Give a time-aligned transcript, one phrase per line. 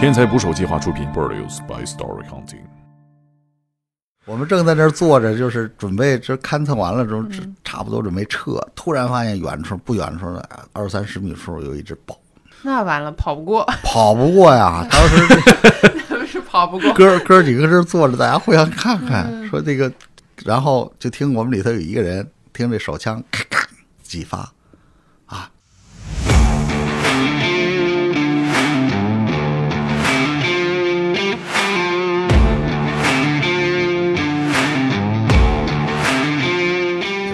[0.00, 2.62] 天才捕手计划出品，Produced by Story Hunting。
[4.24, 12.18] 我们正在那儿坐着，就是准备这勘测完了之后，这差不多准备撤，突然发现远处不远处的二三十米处有一只豹，
[12.62, 14.86] 那完了，跑不过，跑不过呀。
[14.90, 15.22] 当时
[16.08, 16.94] 这 是跑不过。
[16.94, 19.92] 哥哥几个这坐着，大家互相看看，说这个，
[20.46, 23.68] 然后就听我们里头有一个人听这手枪咔咔
[24.02, 24.50] 几发，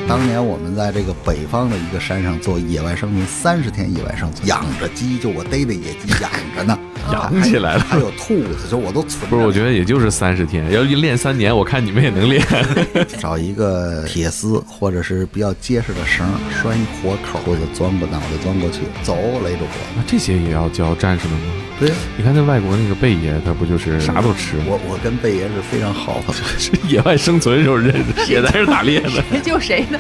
[0.08, 6.78] 当年我们在这个北方的一个山上做野外生存，三十天野外生存，养着鸡，就我逮的野鸡养着呢，
[7.12, 9.28] 养起来了还有兔子，就我都存。
[9.30, 12.44] 不是，我觉得也就是三十天，要练三年，我看你们也能练。
[13.18, 19.94] 找一个铁丝或者是比较结实的绳，拴一活口，我就钻过脑袋钻过去，走勒住脖子。
[19.96, 21.52] 那这些也要教战士们吗？
[21.78, 24.64] 对，你看那外国那个贝爷，他不就是啥都吃吗？
[24.68, 26.32] 我我跟贝爷是非常好的。
[26.58, 29.10] 是 野外生存时候认识， 也在这打猎的。
[29.10, 29.98] 谁救谁呢？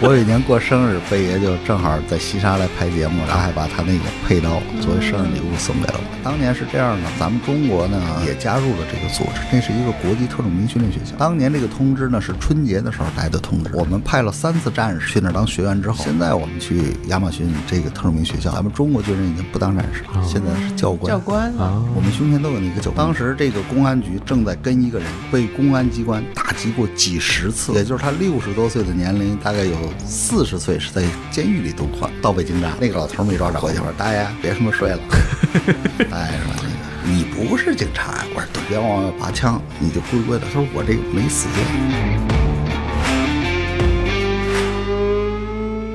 [0.00, 6.29] 我有一年过生日，贝爷就正好在西沙来拍节目，然后还把他那个佩刀作为生日礼物送给了我。
[6.30, 11.16] 当年是这样的，咱们中国呢也加入了这个组织，那是一个国际特种兵训练学校。
[11.18, 21.10] 当年这个通知呢是春节的时候来的通知，我们派了三次战士去那儿当学员之后，现在我们去亚马逊这个特种兵学校，咱们中国军人已经不当战士，现在是教官。
[21.12, 22.92] 教官啊，我们胸前都有那个酒。
[22.92, 29.74] 当时这个公安局正在跟一个人被公安机关打击过几十次，也就是他六十多岁的年龄，大概有
[30.06, 32.08] 四十岁是在监狱里度过。
[32.22, 35.00] 到北京站，那个老头没抓着，回去我说大爷别他妈睡了。
[36.20, 36.68] 大爷说那个
[37.10, 38.26] 你不是警察呀？
[38.34, 40.44] 我说对，别往外拔枪，你就乖乖的。
[40.44, 41.62] 他说我这个没死罪。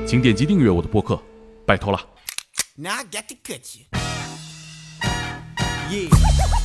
[0.04, 1.22] 请点击订阅我的播客，
[1.64, 2.00] 拜托了。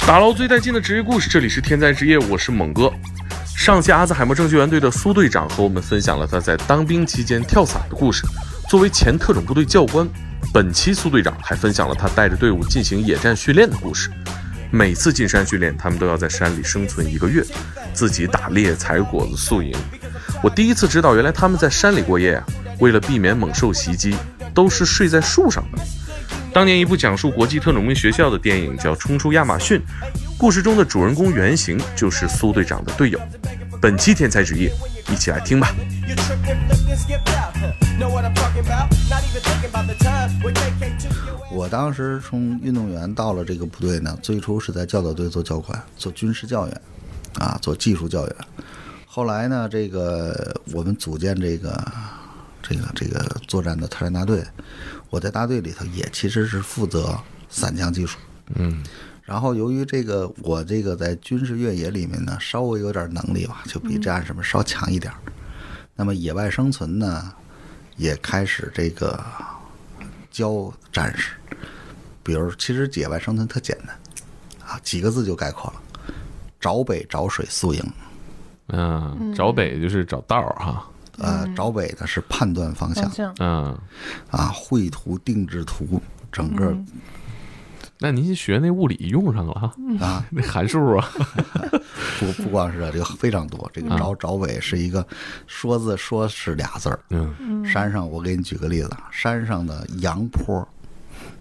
[0.08, 2.92] 打捞最带劲的职业故事，这里是天灾职业，我是猛哥。
[3.56, 8.24] 上期阿兹海默证救援队的苏队长和我们分享了他在当兵期间跳伞的故事。
[8.68, 10.09] 作为前特种部队教官，
[10.53, 14.12] 本期苏队长还分享了他带着队伍进行野战训练的故事。
[14.69, 17.41] 每次进山训练，他们都要在山里生存一个月，
[17.94, 19.73] 自己打猎、采果子、宿营。
[20.44, 22.45] 我第一次知道，原来他们在山里过夜啊，
[22.79, 24.13] 为了避免猛兽袭击，
[24.53, 25.81] 都是睡在树上的。
[26.53, 29.79] 当年一部讲述国际特种兵学校的电影叫《冲出亚马逊》，
[30.38, 33.18] 故事中的主人公原型就是苏队长的队友。
[33.81, 34.72] 本期天才职业
[35.12, 35.75] 一起来听吧。
[41.52, 46.81] 我当时从运动员到了这个部队呢最初是在教导队做教官做军事教员
[47.40, 48.36] 啊做技术教员。
[49.08, 51.92] 后来呢这个我们组建这个
[52.62, 54.44] 这个这个作战的特战大队
[55.09, 57.18] 我在大队里头也其实是负责
[57.50, 58.19] 散枪技术。
[58.53, 58.84] 嗯。
[59.24, 65.18] 然后由于这个我这个在军事越野里面呢，稍微有点能力吧，就比战士们稍强一点儿。
[65.96, 67.31] 那么野外生存呢，
[67.98, 69.24] 也开始这个
[70.31, 71.34] 教战士，
[72.24, 73.98] 比如其实野外生存特简单
[74.68, 75.81] 啊，几个字就概括了：
[76.60, 77.84] 找北找水宿营。
[78.68, 80.88] 嗯，找北就是找道儿哈。
[81.18, 83.78] 呃，找北呢是判断方向方向嗯，
[84.31, 86.76] 啊，绘图、定制图，整个
[88.01, 89.72] 那您学那物理用上了哈？
[90.00, 91.07] 啊， 那函数啊，
[92.19, 93.69] 不不光是这个非常多。
[93.72, 95.06] 这个找找尾是一个
[95.45, 100.67] 说字说是俩字儿，嗯山上，我给你举个例子啊，山上的阳坡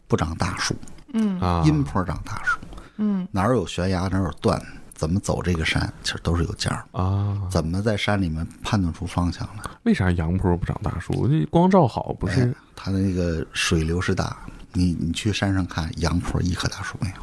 [0.07, 0.75] 不长大树，
[1.15, 2.59] 嗯啊，阴坡长大树，
[2.99, 4.61] 嗯，哪儿有悬崖哪儿有断，
[4.93, 6.85] 怎么走这个山其实都是有价儿。
[6.93, 9.63] 啊，怎么在山里面判断出方向来？
[9.85, 11.27] 为啥阳坡不长大树？
[11.27, 12.55] 这光照好不是哎？
[12.77, 14.37] 它的那个水流是大，
[14.73, 17.15] 你你去山上看，杨坡一棵大树没有。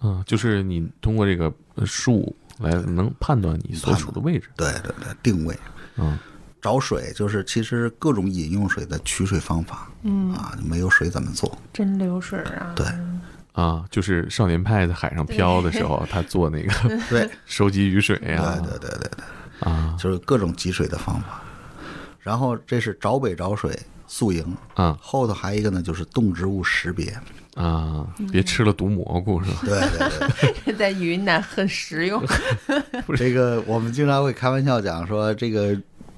[0.00, 4.48] 嗯，就是你通过这个呃树来能判断你所处的位置。
[4.56, 5.58] 对对对，定位。
[5.96, 6.18] 嗯，
[6.60, 11.56] 找水就是其实各种饮用水的取水方法，嗯啊，没有水怎么做？
[11.72, 12.72] 真流水啊！
[12.76, 12.86] 对
[13.52, 16.72] 啊，就是少年派在海上漂的时候，他做那个
[17.08, 21.40] 对 收集雨水对呀，对对对对，啊就是各种集水的方法。
[22.20, 23.78] 然后这是找北找水
[24.16, 27.12] 宿营，啊后头还有一个呢，就是动植物识别。
[27.54, 28.06] 啊！
[28.32, 29.58] 别吃了毒蘑菇是吧？
[29.64, 32.20] 对对对， 在云南很实用。
[33.16, 35.76] 这个我们经常会开玩笑讲说，这个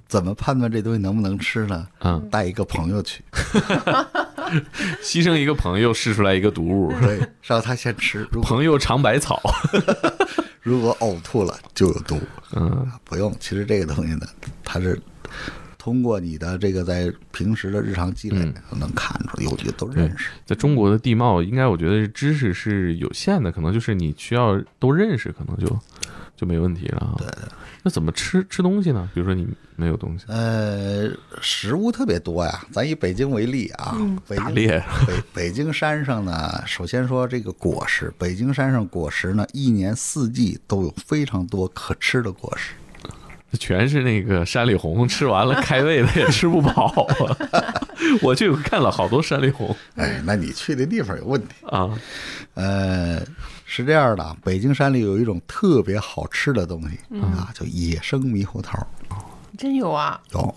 [0.08, 1.87] 怎么判断这东西能不能吃呢？
[2.00, 3.22] 嗯，带一个朋友去，
[5.02, 8.20] 牺牲一个朋友试出来一个毒物，对，让他先吃。
[8.31, 9.40] 如果朋友尝百草。
[10.62, 12.19] 如果呕吐了就有毒，
[12.56, 13.32] 嗯不用。
[13.38, 14.26] 其实这个东西呢，
[14.64, 15.00] 它是
[15.87, 18.38] 通过你的这个在平时的日常积累，
[18.77, 20.31] 能看出来有的都认识。
[20.44, 25.79] 在中国的地貌，应该我觉得知识是有限的，可能就是你需要都认识，可能就
[26.37, 27.15] 就没问题了啊。
[27.19, 27.44] 对对。
[27.85, 29.09] 那怎么吃吃东西呢？
[29.15, 29.47] 比如说你
[29.77, 31.09] 没有东西，呃，
[31.41, 32.67] 食物特别多呀。
[32.73, 33.97] 咱以北京为例啊，
[34.27, 42.73] 北京打猎北北京山上呢，首先说这个果实，北京山上果实呢，一年四季都有非常多可吃的果实。
[43.52, 47.06] 全是那个山里红，吃完了开胃的也吃不饱
[47.52, 47.87] 啊！
[48.22, 51.54] 我就看了好多山里红 哎，那你去的地方有问题。
[51.66, 51.90] 啊，
[52.54, 53.20] 呃，
[53.64, 58.87] 是这样的啊，北京山里有一种特别好吃的东西啊，叫野生猕猴桃，
[59.56, 60.20] 真有啊！
[60.32, 60.54] 有，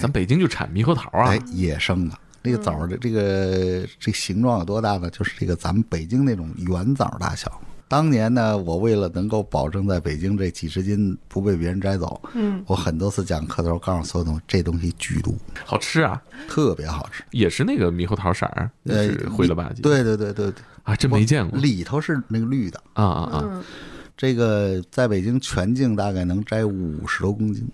[0.00, 2.18] 咱北京就产猕猴桃啊哎，野生的。
[2.44, 5.08] 那个枣的这个这形状有多大呢？
[5.10, 7.60] 就是这个咱们北京那种圆枣大小。
[7.92, 15.36] 当年呢，我为了能够保证在北京这几十斤不被别人摘走，嗯，我很多次讲课的时候告诉所有同学，这东西剧毒，
[15.66, 16.18] 好吃啊，
[16.48, 17.22] 特别好吃。
[17.32, 19.82] 也是那个猕猴桃色儿，呃灰了吧唧。
[19.82, 22.82] 对对对对对，啊，真没见过里头是那个绿的。
[22.94, 23.64] 啊啊啊
[24.16, 27.68] 这个在北京全境大概能摘五十多公斤，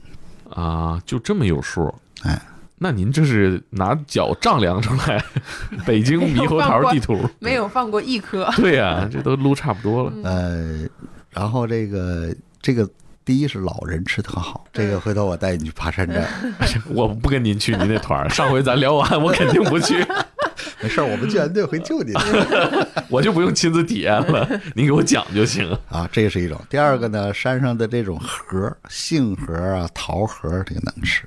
[0.50, 1.00] 啊！
[1.06, 1.94] 就这么有数？
[2.22, 2.42] 哎，
[2.78, 5.22] 那您这是拿脚丈量出来
[5.84, 7.18] 北京猕猴桃地图？
[7.40, 8.48] 没有放过一颗。
[8.56, 10.12] 对呀、这都撸差不多了。
[10.22, 10.86] 呃，
[11.30, 12.88] 然后这个这个
[13.24, 16.26] 第一是老人吃特好，这个回头我带你去爬山寨，
[16.88, 19.96] 我不跟您去您那团儿，上回咱聊完，我肯定不去，
[20.80, 22.88] 没事儿，我们救援队会救你的。
[23.10, 25.68] 我就不用亲自体验了，您给我讲就行。
[25.90, 26.60] 啊，这是一种。
[26.70, 31.24] 第二个呢，山上的这种核，杏核啊、桃核，这个能吃。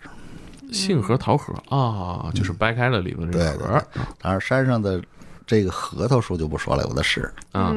[0.71, 3.88] 杏核、桃核啊，就是掰开了里头这对个核儿
[4.19, 5.01] 当然，山上的
[5.45, 7.31] 这个核桃树就不说了，有的是。
[7.51, 7.75] 啊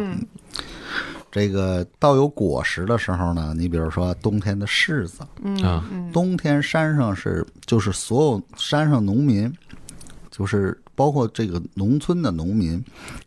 [1.31, 5.26] 这个到有果实的时候呢，你比如说冬天的柿子，
[5.64, 9.52] 啊冬天山上是就是所有山上农民，
[10.31, 12.81] 就是包括这个农村的农民，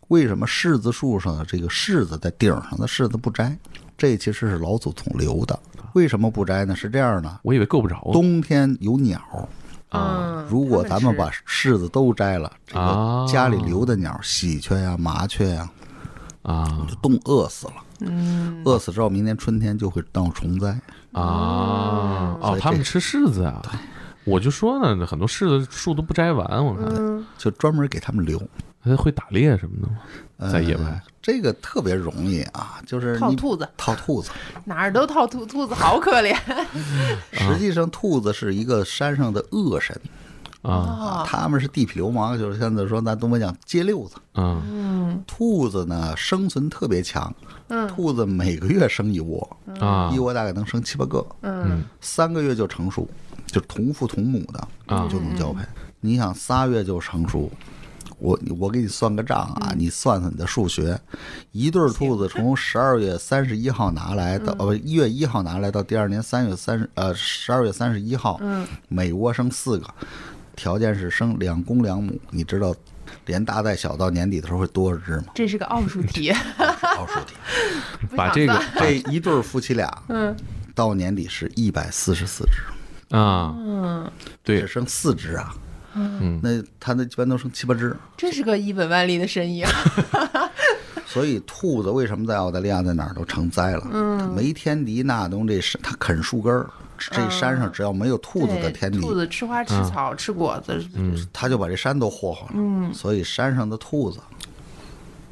[0.08, 3.54] 为什么柿子树上的这个柿子在顶上的柿子不摘？
[3.98, 5.60] 这其实是老祖宗留的。
[5.92, 6.74] 为什么不摘呢？
[6.74, 9.20] 是这样的，我以为够不着冬天有鸟，
[9.90, 13.24] 啊嗯，如果咱们把柿子都摘了，这啊。
[13.26, 15.68] 个家里留的鸟，喜鹊呀、麻雀呀，
[16.42, 16.86] 啊。
[16.88, 17.74] 就冻饿死了。
[18.00, 20.70] 嗯，饿死之后，明年春天就会闹虫灾。
[21.12, 22.36] 啊。
[22.40, 23.62] 哦，他们吃柿子啊。
[24.24, 27.24] 我就说呢，很多柿子树都不摘完，我看。
[27.38, 28.40] 就专门给他们留。
[28.84, 29.98] 他会打猎什么的吗？
[30.38, 31.02] 呃在野外？
[31.20, 34.30] 这个特别容易啊，就是套兔子，套兔子。
[34.64, 36.34] 哪儿都套兔，兔子好可怜。
[37.32, 40.00] 实际上，兔子是一个山上的恶神，
[40.62, 40.72] 啊。
[40.72, 41.24] 啊！
[41.26, 44.16] 他们是地痞流氓，就是现在说咱东北讲街溜子。
[44.32, 44.62] 啊。
[45.26, 47.34] 兔子呢，生存特别强。
[47.68, 47.86] 嗯。
[47.88, 50.10] 兔子每个月生一窝，啊。
[50.14, 51.84] 一窝大概能生七八个，嗯。
[52.00, 53.06] 三个月就成熟，
[53.46, 55.06] 就同父同母的啊。
[55.10, 55.62] 就能交配。
[56.00, 57.50] 你想仨月就成熟，
[58.18, 60.98] 我我给你算个账啊，你算算你的数学，
[61.52, 68.40] 一对儿兔子从十二月三十一号拿来到呃一月一号拿来到第二年三月三十呃十二月三十一号，
[68.88, 69.86] 每窝生四个，
[70.56, 72.74] 条件是生两公两母，你知道
[73.26, 75.26] 连大带小到年底的时候会多少只吗？
[75.34, 76.30] 这是个奥数题，
[76.96, 77.34] 奥数题，
[78.16, 80.34] 把这个这一对儿夫妻俩嗯
[80.74, 84.10] 到年底是一百四十四只，啊，嗯，
[84.42, 84.60] 对。
[84.62, 85.54] 只，生四只啊。
[86.20, 86.40] 嗯。
[86.42, 89.70] 那它那一般都生七八只，这是个一本万利的生意啊！
[91.06, 93.88] 所以兔子为什么在澳大利亚在哪儿都成灾了？
[93.90, 100.78] 嗯，没天敌那东这山它啃树根儿，这山上只要没有兔子的天敌，兔子吃花吃草吃果子，
[101.32, 102.52] 它就把这山都霍霍了。
[102.54, 104.20] 嗯，所以山上的兔子。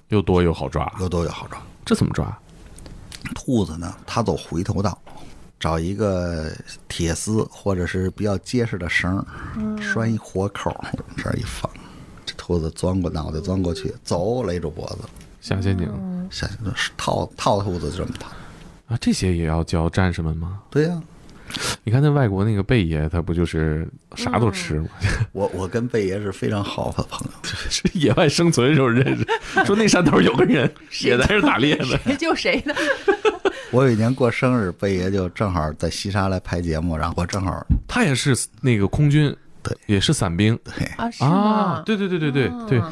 [0.09, 1.61] 又多又好抓，又多又好抓。
[1.85, 2.27] 这怎么抓？
[3.35, 4.97] 兔子呢，它走回头道，
[5.59, 6.53] 找一个
[6.87, 9.27] 铁丝或者是比较结实的绳儿，
[9.81, 11.71] 拴一活口儿，往这儿一放，
[12.25, 15.09] 这兔子钻过脑袋钻过去，走勒住脖子，
[15.41, 15.87] 下陷阱
[16.31, 18.31] 下陷阱套套兔子就这么套。
[18.89, 20.61] 啊，这些也要教战士们吗？
[20.71, 21.03] 对呀、
[21.85, 23.87] 你看那外国那个贝爷，他不就是
[24.17, 24.89] 啥都吃吗？
[25.33, 27.33] 我我跟贝爷是非常好的朋友，
[27.71, 29.27] 是野外生存时候认识，
[29.65, 30.71] 说那山头有个人
[31.03, 31.97] 也在这打猎呢。
[32.05, 32.75] 谁救谁呢？
[33.73, 41.83] 我有一年过生日，贝爷就正好在西沙来拍节目，然后我正好他也是那个空军，对，也是伞兵对啊，是啊吗？。
[41.85, 42.83] 对对对对对对，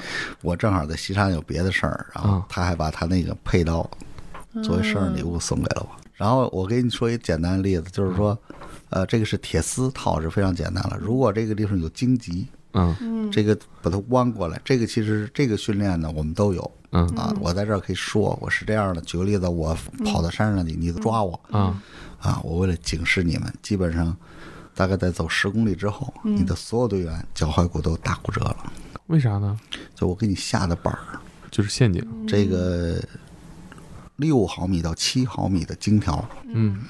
[0.43, 3.89] 我正好在西沙有别的事儿，然后啊他还把他那个佩刀
[4.63, 6.04] 作为生日礼物送给了我。
[6.15, 8.39] 然后我给你说一个简单的例子，就是说，
[8.91, 10.97] 呃，这个是铁丝套是非常简单了。
[11.01, 17.35] 如果这个地方有荆棘，嗯这个把它弯过来，这个其实这个训练呢我们都有嗯啊。
[17.41, 19.01] 我在这儿可以说我是这样的。
[19.03, 21.83] 举个例子，我跑到山上去，你抓我啊
[22.21, 24.17] 啊，我为了警示你们，基本上
[24.75, 28.73] 大概在走十公里之后，你的所有队员脚踝骨都打骨折了。
[29.07, 29.59] 为啥呢？
[29.95, 31.19] 就我给你下的板儿，
[31.51, 32.05] 就是陷阱。
[32.27, 33.01] 这个
[34.17, 36.83] 六毫米到七毫米的金条，嗯，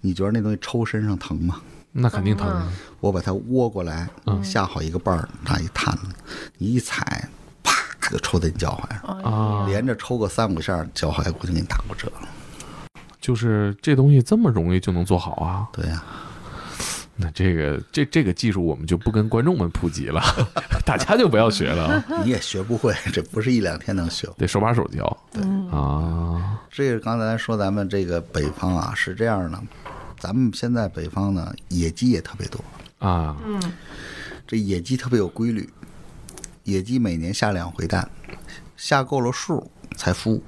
[0.00, 1.60] 你觉得那东西抽身上疼吗？
[1.92, 2.70] 那肯定疼啊。
[3.00, 4.08] 我把它窝过来，
[4.42, 6.08] 下好一个瓣儿，拿一探子，
[6.58, 7.28] 你一踩，
[7.62, 7.72] 啪
[8.10, 12.28] 就抽在你脚踝上，啊，连着抽个三五下，脚踝骨就给你打骨折了。
[13.20, 15.68] 就是这东西这么容易就能做好啊？
[15.72, 16.02] 对呀、
[17.16, 20.20] 那这个这这个技术我们就不跟观众们普及了，
[20.84, 24.28] 大家就不要学了啊， 你也学不会，这不是一两天能学。
[24.36, 25.16] 得手把手教。
[25.32, 29.62] 对啊，这个刚才说咱们这个北方啊是这样的，
[30.18, 32.64] 咱们现在北方呢野鸡也特别多，
[32.98, 33.36] 啊，
[34.46, 35.68] 这野鸡特别有规律，
[36.64, 38.10] 野鸡每年下两回蛋，
[38.76, 40.40] 下够了数才孵，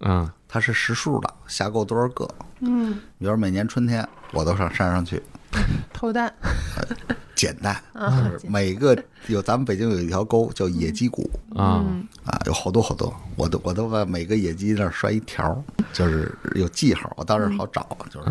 [0.00, 2.28] 嗯它是实数的，下够多少个。
[2.60, 5.22] 嗯，比如每年春天我都上山上去
[5.92, 6.32] 偷蛋，
[7.34, 11.28] 捡蛋，就是每个有咱们北京有一条沟叫野鸡谷。
[11.54, 11.84] 啊。
[12.24, 15.56] 啊，有好多好多，我都我都把每个野鸡那儿拴一条儿，
[15.92, 18.26] 就是有记号，我到这儿好找，就是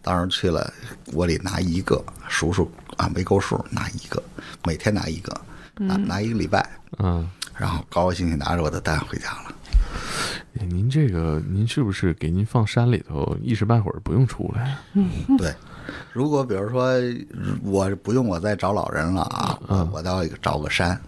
[0.00, 0.72] 当时候去了，
[1.12, 4.22] 我里拿一个，数数啊没够数拿一个，
[4.64, 5.38] 每天拿一个，
[5.74, 6.66] 拿拿一个礼拜，
[6.98, 9.54] 嗯，然后高高兴兴拿着我的蛋回家了。
[10.58, 14.76] 哎您这个您是不是给您放山里头，一时半会儿不用出来？
[15.36, 15.52] 对，
[16.12, 16.92] 如果比如说
[17.62, 21.00] 我不用我再找老人了啊，我我到找个山，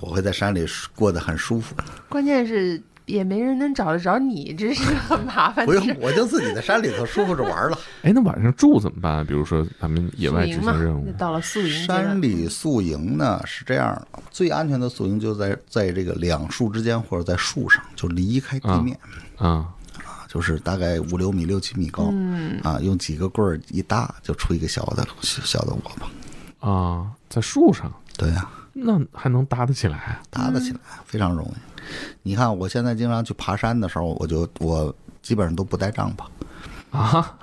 [0.00, 1.74] 我会在山里过得很舒服，
[2.08, 5.96] 关键是也没人能找得着你，这是很麻烦不用。
[6.00, 7.78] 我就自己在山里头舒服着玩儿了。
[8.02, 9.24] 哎，那晚上住怎么办？
[9.26, 18.98] 比如说咱们野外执行任务，到了宿营山里宿营呢是这样的，最安全的宿营就在在这个两树之间或者在树上，就离开地面，
[19.36, 19.74] 啊啊
[20.28, 26.10] 就是大概五六米、六七米高，嗯啊，用几个棍儿一搭就出一个小的小小的窝吧。
[26.58, 30.18] 啊，在树上，对呀、那还能搭得起来？
[30.30, 31.73] 搭得起来非常容易。
[32.22, 37.38] 你看，我现在经常去爬山的时候，我就我基本上都不带帐篷，啊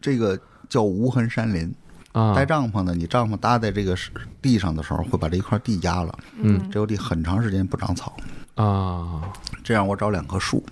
[0.00, 0.38] 这个
[0.68, 1.74] 叫无痕山林。
[2.12, 3.94] 啊，带帐篷呢，你帐篷搭在这个
[4.40, 8.16] 地上的时候，会把这一块地压了，嗯，这块地很长时间不长草。
[8.54, 9.20] 啊。
[9.62, 10.64] 这样我找两棵树，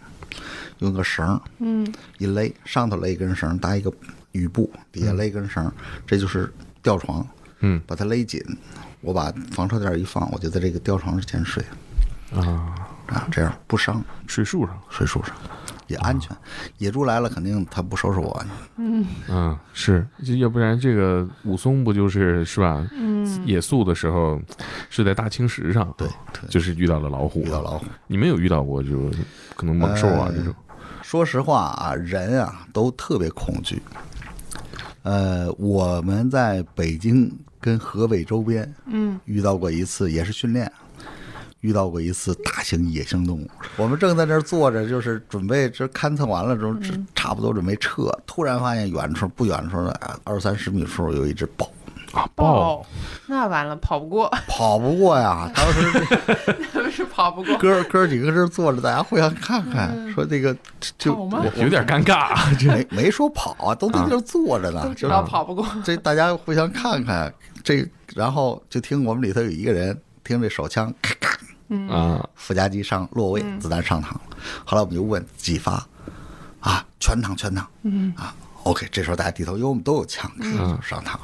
[0.78, 3.92] 用个绳儿，嗯，一勒，上头勒一根绳，搭一个
[4.32, 5.70] 雨布，底下勒一根绳，
[6.06, 6.50] 这就是
[6.82, 7.26] 吊床，
[7.60, 7.78] 嗯。
[7.86, 8.40] 把它勒紧，
[9.02, 11.62] 我把防潮垫一放，我就在这个吊床之前睡，
[12.34, 12.74] 啊，
[13.06, 15.34] 啊，这样不伤，睡树上，睡树上
[15.86, 16.34] 也安全。
[16.78, 18.44] 野猪来了，肯定它不收拾我，
[18.76, 20.06] 嗯，是，
[20.38, 22.86] 要不然这个武松不就是是吧？
[22.92, 24.40] 嗯，野宿的时候
[24.88, 27.84] 是在大青石上，对对就是遇到了老虎，遇到老虎。
[28.06, 29.10] 你们有遇到过就
[29.56, 30.54] 可能猛兽啊呃这种？
[31.02, 33.82] 说实话啊，人啊都特别恐惧。
[35.02, 37.30] 呃，我们在北京
[37.60, 40.70] 跟河北周边，嗯，遇到过一次，也是训练，
[41.64, 43.50] 遇到过一次大型野生动物。
[43.76, 51.70] 我们正在那儿坐着，就是准备这勘测完了之后，这差不多准备撤，突然发现远处不远处的啊二三十米处有一只豹，
[52.12, 52.44] 啊，豹。
[52.44, 52.86] 豹，
[53.26, 55.50] 那完了，跑不过，跑不过呀。
[55.56, 55.90] 当时。
[56.70, 57.56] 他们是跑不过。
[57.56, 60.54] 哥哥几个这坐着，大家互相看看，说这个
[60.98, 62.68] 就我有点尴尬啊，这。
[62.68, 67.32] 没没说跑啊，都在这坐着呢，都知就是道跑不过，这大家互相看看
[67.64, 71.14] 这，然后就听我们里头有一个人听这手枪咔
[71.68, 74.20] 咔，啊附加机上落位，子弹上膛了。
[74.64, 75.86] 后来我们就问几发，
[76.60, 80.44] 啊，全膛全膛，嗯啊，OK，这时候大家低头，因为我们都有枪，就
[80.82, 81.20] 上膛了。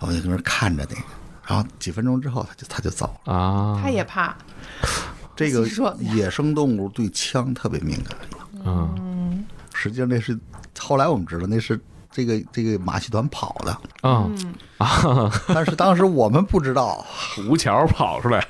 [0.00, 1.02] 我们就跟那看着那个，
[1.46, 3.32] 然后几分钟之后他就他就走了。
[3.34, 4.36] 啊，他也怕。
[5.34, 5.64] 这个
[6.00, 8.16] 野生动物对枪特别敏感，
[8.64, 10.36] 嗯实际上那是
[10.76, 11.80] 后来我们知道那是
[12.10, 14.36] 这个这个马戏团跑的，嗯
[14.78, 17.06] 啊， 但是当时我们不知道。
[17.48, 18.44] 吴桥跑出来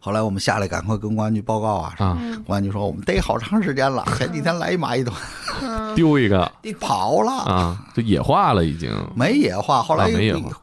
[0.00, 5.14] 后来我们下来赶快跟公安局报告啊，啊，公安局说我们逮好长时间了，前几天来一蚂蚁团
[5.94, 6.50] 丢一个。
[6.80, 7.32] 跑了。
[7.32, 8.90] 啊，就野化了已经。
[9.14, 10.10] 没野化，后来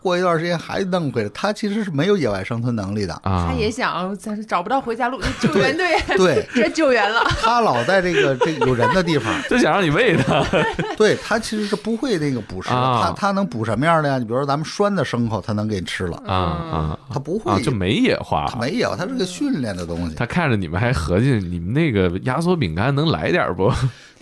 [0.02, 1.30] 过一段时间还弄回来。
[1.30, 3.48] 他其实是没有野外生存能力的，啊。
[3.50, 6.00] 他，也想，但是找不到回家路，救援队。
[6.18, 7.22] 对 这救援了。
[7.42, 10.44] 他老在这个这有人的地方， 就想让你喂它
[10.98, 14.18] 对他其实是不会那个捕食他他能捕什么样的呀？
[14.18, 17.00] 你比如说咱们拴的牲口，他能给你吃了，啊啊。
[17.12, 17.52] 他不会。
[17.52, 18.46] 啊，就没野化。
[18.48, 18.60] 他。
[18.60, 20.16] 没有，他是个训练的东西。
[20.16, 23.72] 他看着你们还合计你们那个压缩饼干能来点不？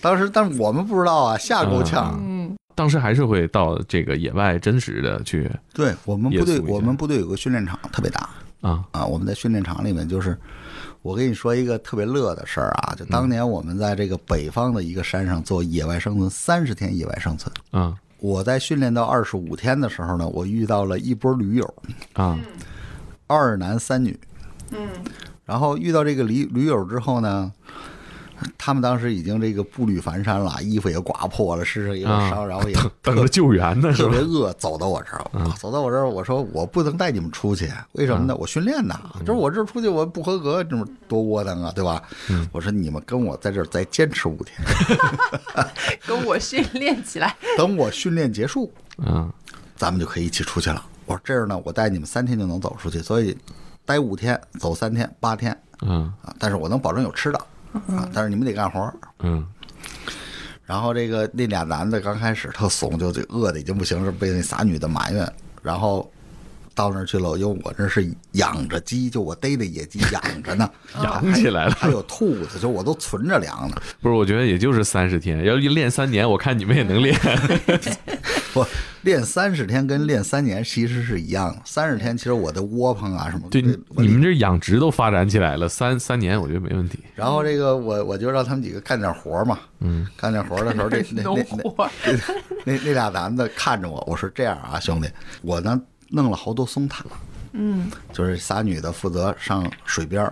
[0.02, 2.20] 当时，但是我们不知道啊，吓够呛。
[2.22, 10.38] 嗯，当时还是会到这个野外真实的去对我们部队我们部队有个训练场特别大，啊啊，我们在训练场里面，就是
[11.02, 21.74] 我跟你说一个特别乐的事儿啊，就当年我们在这个北方的一个山上做野外生存，三十天野外生存，啊我在训练到二十五天的时候呢，我遇到了一波驴友，
[22.14, 22.38] 啊，
[23.28, 24.20] 二男三女。
[24.72, 24.90] 嗯，
[25.46, 27.52] 然后遇到这个驴驴友之后呢，
[28.58, 34.20] 他们当时已经这个步履蹒跚了，衣服也刮破了，身上也有伤，然后也等着救援呢特别？
[34.20, 38.36] 饿，走到我这儿，走到我这儿，我说我不能带你们出去，为什么呢？
[38.36, 42.02] 我训练呢，就是我这儿出去我不合格，这么多窝囊啊，对吧？
[42.52, 44.58] 我说你们跟我在这儿再坚持五天，
[46.08, 47.36] 跟我训练起来。
[47.58, 49.32] 等我训练结束，嗯
[49.76, 50.84] 咱们就可以一起出去了。
[51.06, 53.38] 我说这样呢，我带你们三天就能走出去，所以
[53.86, 56.12] 待五天，走三天，八天嗯。
[56.22, 57.40] 啊，但是我能保证有吃的
[57.96, 58.94] 啊，但是你们得干活儿。
[59.20, 59.46] 嗯。
[60.66, 65.30] 然后这个那俩男的刚开始特怂，就这饿的已经不行了，被那仨女的埋怨，
[65.62, 66.10] 然后
[66.76, 70.70] 到那儿去了，因为我这是养着鸡，就我逮的野鸡养着呢，
[71.04, 73.76] 养起来了还有兔子，就我都存着粮呢。
[74.02, 77.18] 不是，我觉得也就是三十天，要一练三年，我看你们也能练。
[78.54, 78.64] 不
[79.02, 83.62] 练三十天跟练三年其实是一样的，三十天其实我的窝棚啊什么，对，
[83.98, 87.00] 你们这养殖都发展起来了，三三年我觉得没问题。
[87.16, 92.14] 然后这个我我就让他们几个干点活嘛，嗯，干点活的时候，这那那那，
[92.64, 95.10] 那那俩男的看着我，我说这样啊，兄弟，
[95.42, 95.82] 我呢
[96.16, 97.04] 弄了好多松塔，
[97.54, 100.32] 嗯，就是仨女的负责上水边儿，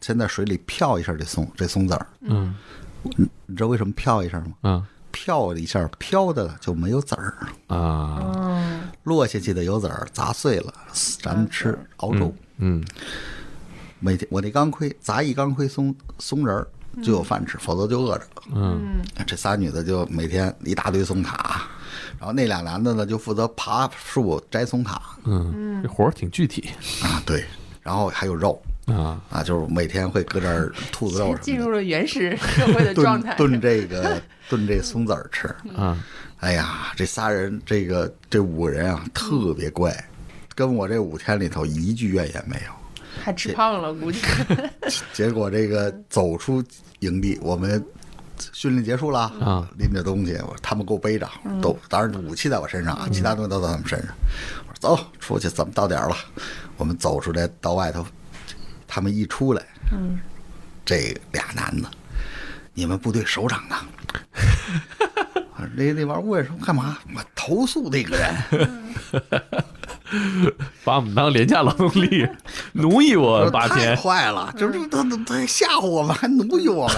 [0.00, 2.54] 先在水里漂一下这松这松子儿，嗯。
[3.02, 4.52] 你你知道为什么漂一下吗？
[4.62, 4.86] 嗯。
[5.12, 7.34] 漂一下，漂的就没有籽儿，
[7.66, 8.90] 啊。
[9.02, 10.72] 落下去的有籽儿，砸碎了，
[11.20, 12.34] 咱们吃熬粥。
[12.56, 12.82] 嗯。
[14.00, 16.66] 每天我那钢盔砸一钢盔松松仁儿
[17.02, 18.24] 就有饭吃，否则就饿着。
[18.54, 19.02] 嗯。
[19.26, 21.66] 这仨女的就每天一大堆松塔，
[22.18, 26.70] 然后那俩男的呢就负责爬树摘松塔嗯，这活儿挺具体
[27.02, 27.44] 啊，对，
[27.82, 29.20] 然后还有肉啊。
[29.30, 33.34] 啊，就是每天会搁这儿兔子肉进入了原始社会的的状态。
[33.36, 35.48] 炖炖这个炖这松子儿吃。
[35.76, 36.02] 啊，
[36.40, 39.92] 哎呀，这仨人这个这五个人啊特别怪，
[40.54, 42.72] 跟我这五天里头一句怨言没有。
[43.20, 44.20] 还吃胖了，估计。
[45.12, 46.62] 结果这个走出
[47.00, 47.84] 营地，我们
[48.52, 51.28] 训练结束了啊，拎着东西，我他们给我背着，
[51.60, 54.08] 都当然武器在我身上啊，其他东西都在他们身上。
[54.68, 56.16] 我说走出去，怎么到点儿了？
[56.76, 58.06] 我们走出来到外头，
[58.86, 60.18] 他们一出来，嗯，
[60.84, 61.88] 这俩男的，
[62.74, 63.76] 你们部队首长呢？
[65.74, 66.96] 那那玩意儿问说干嘛？
[67.14, 68.32] 我投诉那个人，
[70.84, 72.24] 把我们当廉价劳动力，
[72.74, 73.96] 奴役我八太天。
[73.96, 76.96] 坏了，就是他他他吓唬我们，还奴役我们。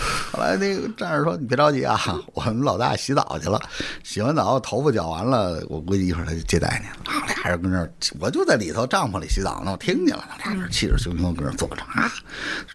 [0.32, 1.98] 后来那个战士说：“你别着急啊，
[2.34, 3.60] 我们老大洗澡去了，
[4.02, 12.10] 洗完澡头发绞完了，我估计一会儿他就接待你了。”啊，俩人跟那儿，我就在里头帐篷里洗澡呢，我听见了，俩人气势汹汹跟那儿坐着啊，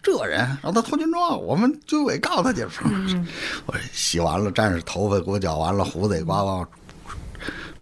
[0.03, 2.63] 这人让他脱军装，我们军委告他去。
[3.65, 6.67] 我说洗完了，战士头发给我绞完了，胡子也刮完，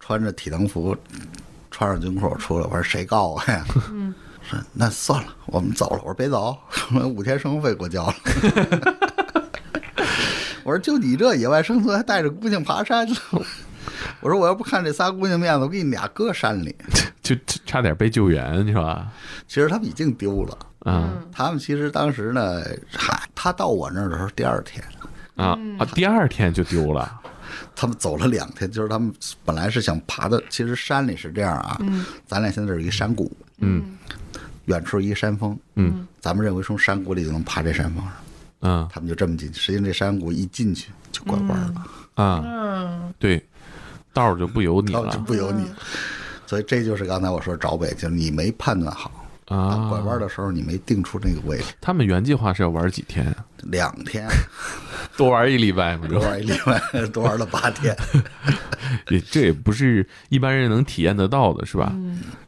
[0.00, 0.96] 穿着体能服，
[1.70, 3.64] 穿上军裤出来，我说谁告我呀？
[4.48, 6.00] 说那算了，我们走了。
[6.02, 6.56] 我说别走，
[7.14, 8.14] 五天生活费给我交了。
[10.64, 13.14] 我说就你这野外生存，还带着姑娘爬山呢。
[14.20, 16.74] 我说我要不看这仨姑娘面子，我给你俩搁山里。
[17.22, 19.06] 就就差点被救援是吧？
[19.46, 20.58] 其实他们已经丢了。
[20.86, 24.84] 嗯他们其实当时呢，嗨，他到我那儿的时候第二天，
[25.36, 27.20] 啊啊，第二天就丢了。
[27.76, 29.12] 他们走了两天，就是他们
[29.44, 31.78] 本来是想爬的，其实山里是这样啊，
[32.26, 33.96] 咱俩现在这儿有一山谷，嗯
[34.66, 38.12] 远处一山峰，嗯咱们认为从山谷里就能爬这山峰上，
[38.64, 41.86] 嗯他们就这么进去，实际上这山谷一进去就拐弯了。
[42.14, 43.40] 啊，嗯，对，
[44.12, 45.64] 道儿就不由你然后就了不由你。
[46.46, 49.10] 所以这就是刚才我说找北，就是你没判断好
[49.48, 50.18] 啊，拐弯啊。
[50.18, 53.34] 的时候你没定出那个位置，他们原计划是要玩几天？
[53.64, 54.28] 两天
[55.16, 57.96] 多玩一礼拜嘛，多玩一礼拜， 多玩了八天。
[59.10, 61.92] 也这也不是一般人能体验得到的，是吧？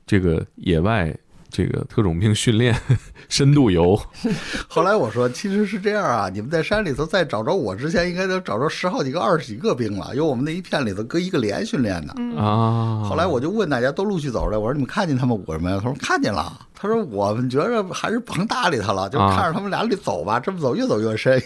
[0.06, 1.14] 这个野外
[1.50, 2.74] 这个特种兵训练
[3.28, 3.98] 深度游，
[4.68, 12.12] 后来我说，其实是这样啊，你们在山里头再找着我之前，应该都找着十好几个、二十几个兵了，因为我们那一片里头搁一个连训练的。
[12.40, 13.02] 啊。
[13.04, 15.80] 后来我就问大家都陆续走出来，我说你们看见他们五个人没有？
[15.80, 16.60] 他说看见了。
[16.78, 21.42] 他说我们觉着还是甭搭理他了，就啊看着他们俩里走吧，这么走越走越深。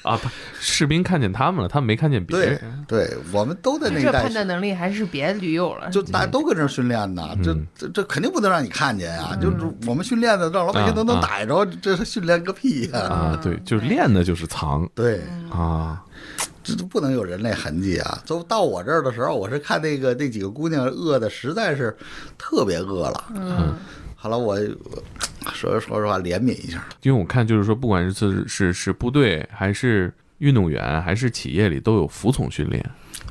[0.08, 2.84] 啊，他士兵看见他们了，他们没看见别人。
[2.88, 5.90] 对，我们都在那一带这判断能力还是别驴友了。
[5.90, 9.36] 就大家都搁这训练呢，这嗯这这肯定不能让你看见呀！
[9.40, 12.98] 就是我们训练的，让老百姓都能啊逮着，这是训练个屁呀！
[13.00, 16.02] 啊，对，就是练的就是藏对，啊，
[16.64, 18.18] 这都不能有人类痕迹啊！
[18.24, 21.94] 就到我这儿的时候，我是看那个那几个姑娘饿的实在是
[22.38, 23.74] 特别饿了，嗯，
[24.20, 32.84] 后来我我说说实话怜悯一下，因为我看就是说，不管是是是部队还是运动员还是企业里都有服从训练，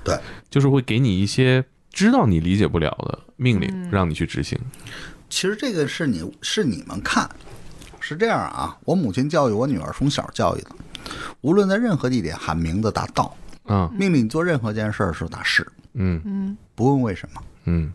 [0.03, 0.17] 对，
[0.49, 4.57] 就是会给你一些知道你理解不了的命令，让你去执行。
[5.29, 7.29] 其实这个是你是你们看，
[7.99, 8.75] 是这样啊。
[8.83, 10.71] 我母亲教育我女儿从小教育的，
[11.41, 17.43] 无论在任何地点喊名字打到，嗯，命令你做任何件事儿的时候打是，嗯嗯不问为什么。
[17.65, 17.93] 嗯，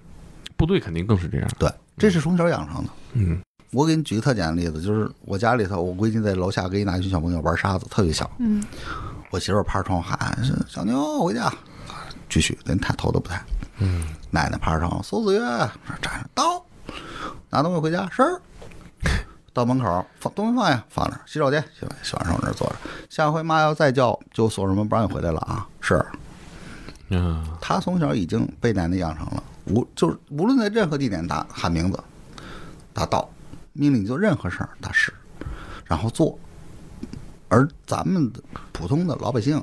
[0.57, 1.51] 部队肯定更是这样。
[1.59, 2.91] 对，这是从小养成的。
[3.15, 8.31] 嗯我给你举个特简单的例子，就是我家里头，我闺女在楼下跟一大群小朋友玩沙子，特别小。
[8.39, 8.63] 嗯
[9.31, 11.53] 我媳妇儿趴着窗户喊：“小妞回家。”
[12.31, 13.45] 继续，连抬头都不抬。
[13.79, 15.41] 嗯奶奶趴着窗户：“苏子月，
[16.01, 16.65] 站着到，
[17.51, 18.23] 拿东西回家是。”
[19.53, 21.21] 到门口放东西放下，放那儿。
[21.27, 22.77] 洗手间，洗完洗完手那儿坐着。
[23.11, 25.67] 下回妈要再叫，就锁上门不让你回来了啊！
[25.81, 26.05] 是。
[27.09, 31.99] 嗯他从小已经被奶奶养成了，无就是无论在任何地点打喊名字，
[32.93, 33.29] 打到，
[33.73, 35.13] 命令你做任何事儿打是，
[35.85, 36.39] 然后做。
[37.49, 39.63] 而咱们的普通的老百姓，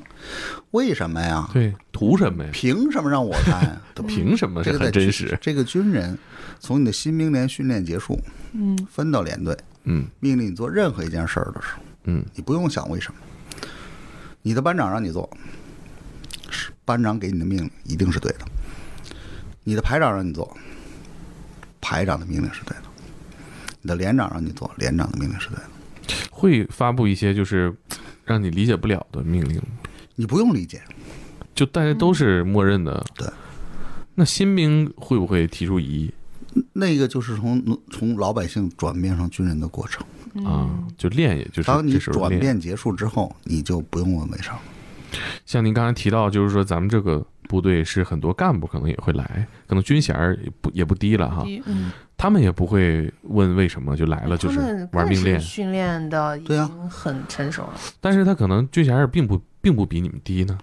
[0.69, 1.49] 为什么呀？
[1.51, 2.49] 对，图什么呀？
[2.53, 3.81] 凭什么让我干呀？
[4.07, 5.37] 凭什么是这个在军很真实？
[5.41, 6.17] 这个军人
[6.59, 8.17] 从你的新兵连训练结束，
[8.53, 13.19] 嗯分到连队，嗯命令你做任何一件事儿的时候，嗯你不用想为什么，
[14.41, 15.29] 你的班长让你做，
[16.49, 18.45] 是班长给你的命令一定是对的；
[19.63, 20.56] 你的排长让你做，
[21.80, 22.84] 排长的命令是对的；
[23.82, 26.15] 你的连长让你做，连长的命令是对的。
[26.32, 27.74] 会发布一些就是
[28.26, 29.62] 让你理解不了的命令，
[30.15, 30.82] 你不用理解，
[31.54, 33.06] 就大家都是默认的。
[33.15, 33.28] 对，
[34.15, 36.13] 那新兵会不会提出疑义
[36.74, 40.06] 那个就是从从老百姓转变成军人的过程。
[40.45, 40.69] 啊？
[40.97, 41.97] 就练，也就是当你。
[41.97, 44.60] 转变结束之后，你就不用问为什么。
[45.45, 55.39] 像您刚才提到，就是说咱们这个部队是很多干部可能也会来，可能军衔儿也不也不低了哈，嗯，他们也不会问为什么就来了，就是玩命练。
[55.39, 57.74] 训练的已对啊经很成熟了。
[58.00, 60.58] 但是他可能军衔儿并不并不比你们低呢。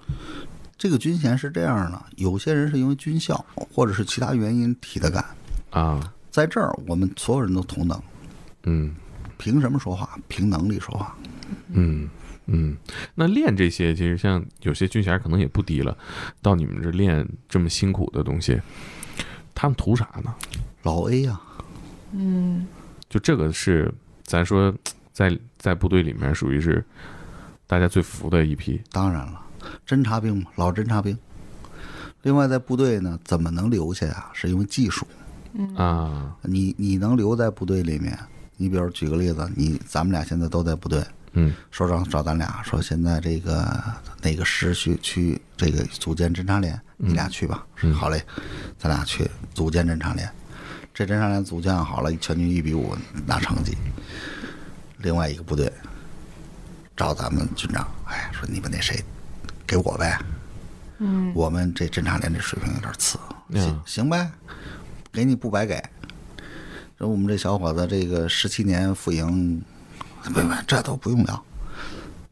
[0.76, 5.24] 这个军衔是这样的，有些人是因为军校或者是其他原因提的干，
[5.70, 8.00] 啊，在这儿我们所有人都同等，
[8.64, 8.94] 嗯
[9.36, 10.18] 凭什么说话？
[10.28, 11.16] 凭能力说话。
[11.70, 12.08] 嗯
[12.48, 12.76] 嗯。
[13.14, 15.96] 那练这些，其实像有些军衔可能也不低了，
[16.42, 18.60] 到你们这练这么辛苦的东西，
[19.54, 20.34] 他们图啥呢？
[20.82, 21.40] 老 A 呀、
[22.12, 22.66] 嗯
[23.08, 24.74] 就这个是咱说
[25.12, 26.84] 在在部队里面属于是
[27.66, 28.80] 大家最服的一批。
[28.90, 29.40] 当然了，
[29.86, 31.16] 侦察兵嘛，老侦察兵。
[32.22, 34.28] 另外，在部队呢，怎么能留下呀？
[34.32, 35.06] 是因为技术。
[35.76, 38.16] 啊，你你能留在部队里面，
[38.56, 43.82] 你比如举个例子，你咱们俩现在都在部队，嗯首长找咱俩说，现在这个
[44.22, 47.66] 哪个师去去这个组建侦察连，你俩去吧。
[47.82, 48.22] 嗯好嘞，
[48.78, 50.28] 咱俩去组建侦察连。
[50.92, 53.76] 这侦察连组建好了，全军一比五拿成绩。
[54.98, 55.72] 另外一个部队
[56.96, 59.00] 找咱们军长，哎，说你们那谁
[59.64, 60.18] 给我呗，
[60.98, 63.16] 嗯我们这侦察连这水平有点次，
[63.50, 64.28] 嗯行行呗，
[65.12, 65.80] 给你不白给。
[66.98, 69.62] 说我们这小伙子这个十七年副营，
[70.32, 71.42] 不不，这都不用聊，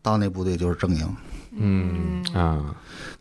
[0.03, 1.09] 到那部队就是正营。
[1.59, 2.75] 嗯啊，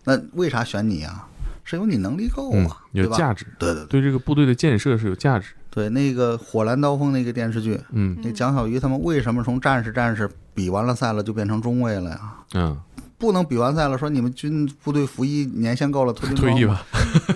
[0.03, 1.27] 那为啥选你啊？
[1.63, 3.09] 是因为你能力够嗯啊，，对吧？
[3.11, 5.53] 有价值，对对对对这个部队的建设是有价值。
[5.71, 12.19] 对，那个《火蓝刀锋》那个电视剧，嗯那蒋小鱼他们为什么从战士战士比完了赛了就变成中尉了呀？
[12.53, 12.77] 嗯，
[13.17, 16.85] 不能比完赛了说你们军部队服役年限够了脱军退 役，吧。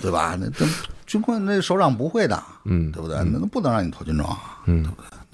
[0.00, 0.36] 对吧？
[0.40, 0.64] 那这
[1.06, 3.18] 军官那首长不会的，嗯，对不对？
[3.32, 4.60] 那都不能让你脱军装啊。
[4.66, 4.86] 嗯，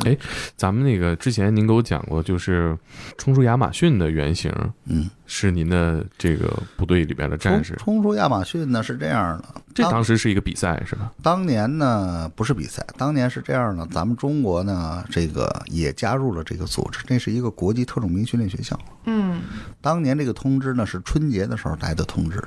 [0.04, 0.16] 哎，
[0.56, 2.76] 咱们那个之前您给我讲过，就是
[3.16, 4.52] 冲出亚马逊的原型
[4.84, 11.10] 嗯，是您的这个部队里边的战士，冲出亚马逊呢是这样的，这当当时是一个比赛是吧？
[11.22, 18.78] 当年呢不是比赛，当年是这样的，咱们中国呢这个也加入了这个组织，这是一个国际特种兵训练学校。
[19.06, 19.40] 嗯。
[19.80, 22.42] 当年这个通知呢是春节的时候来的通知，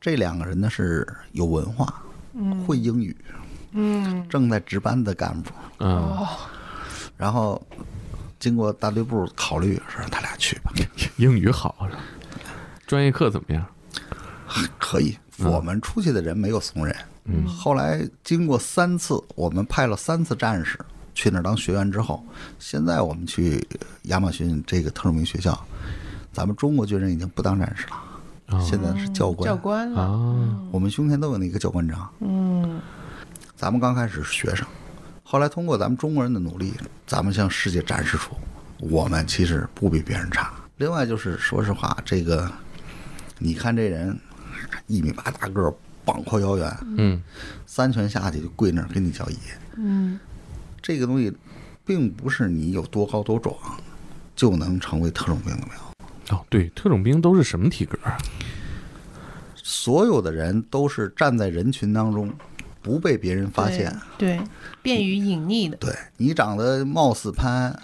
[0.00, 2.02] 这两个人呢是有文化，
[2.66, 3.14] 会英语，
[3.72, 4.26] 嗯。
[4.30, 6.28] 正在值班的干部，嗯哦
[7.20, 7.60] 然后
[8.38, 10.72] 经过大队部考虑，说让他俩去吧，
[11.18, 12.00] 英语好是吧？
[12.86, 13.64] 专业课怎么样？
[14.78, 15.14] 可以。
[15.38, 16.96] 我们出去的人没有怂人。
[17.24, 20.78] 嗯，后来经过三次，我们派了三次战士
[21.14, 22.24] 去那儿当学员之后，
[22.58, 23.62] 现在我们去
[24.04, 25.58] 亚马逊这个特种兵学校，
[26.32, 29.46] 咱们中国军人已经不当战士了，啊现在是教官。
[29.46, 29.92] 教官
[30.70, 32.10] 我们胸前都有那个教官章。
[32.20, 32.80] 嗯
[33.56, 34.66] 咱们刚开始是学生，
[35.30, 36.74] 后来通过咱们中国人的努力，
[37.06, 38.34] 咱们向世界展示出
[38.80, 40.52] 我们其实不比别人差。
[40.78, 42.50] 另外就是说实话，这个
[43.38, 44.18] 你看这人
[44.88, 45.72] 一米八大个儿，
[46.04, 47.22] 膀阔腰圆，嗯
[47.64, 49.36] 三拳下去就跪那儿跟你叫爷。
[49.76, 50.18] 嗯
[50.82, 51.32] 这个东西
[51.86, 53.54] 并不是你有多高多壮
[54.34, 56.36] 就能成为特种兵的苗。
[56.36, 58.18] 哦，对，特种兵都是什么体格啊？
[59.54, 62.32] 所有的人都是站在人群当中，
[62.82, 63.94] 不被别人发现。
[64.18, 64.44] 对，对，
[64.82, 65.76] 便于隐匿的。
[65.76, 67.78] 对你长得貌似潘，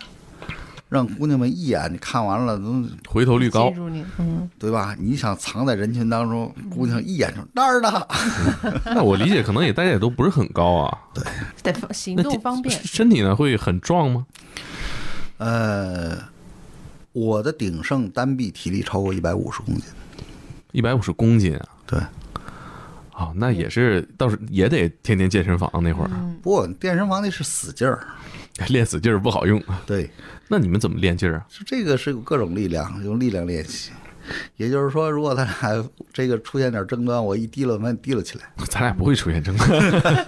[0.88, 4.96] 让姑娘们一眼你看完了都回头率高记，住你，嗯，对吧？
[4.98, 8.06] 你想藏在人群当中，姑娘一眼就那儿呢。
[8.86, 10.98] 那我理解可能也大家也都不是很高啊。
[11.12, 12.80] 对得行动方便。
[12.84, 14.26] 身体呢会很壮吗？
[15.38, 16.16] 呃，
[17.12, 19.84] 我的鼎盛单臂体力超过一百五十公斤。
[20.72, 21.68] 一百五十公斤啊！
[21.86, 21.98] 对，
[23.18, 26.10] 哦，那也是，倒是也得天天健身房那会儿、
[26.42, 28.06] 不过健身房那是死劲儿。
[28.68, 29.62] 练死劲儿不好用。
[29.84, 30.10] 对，
[30.48, 31.46] 那你们怎么练劲儿啊？
[31.48, 33.90] 就这个是有各种力量，用力量练习。
[34.56, 38.44] 也就是说，如果咱俩这个出现点争端，我一提了，把你提了起来。
[38.68, 39.68] 咱俩不会出现争端，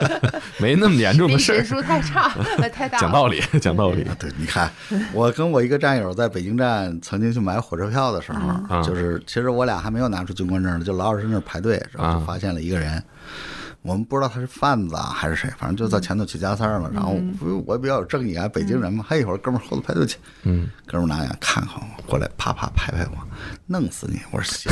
[0.58, 1.64] 没那么严重的事儿。
[1.64, 2.98] 数太差，呃太大。
[2.98, 4.06] 讲道理，讲道理。
[4.18, 4.70] 对，你看，
[5.12, 13.02] 我跟我一个战友在北京站曾经去买火车票的时候，嗯就是其实我俩还没有拿出军官证呢，就老老实实那儿排队，然后就发现了一个人。
[13.88, 16.90] 我们不知道他是贩子啊还是谁，反正就在前头起加塞儿了。
[16.92, 23.16] 然后我我比较有正义啊，北京人嘛，嘿，一会儿哥们儿后头排队去，嗯，哥们儿拿眼看看我，过来啪啪拍拍我，
[23.66, 24.20] 弄死你！
[24.30, 24.70] 我说行，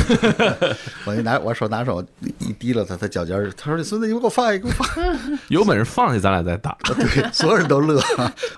[1.05, 2.05] 我一拿我手拿手
[2.37, 5.19] 一提了他，他脚尖儿，他说你孙子，你给我放下，给我放下。
[5.49, 6.77] 有本事放下，咱俩再打。
[6.85, 7.99] 对，所有人都乐，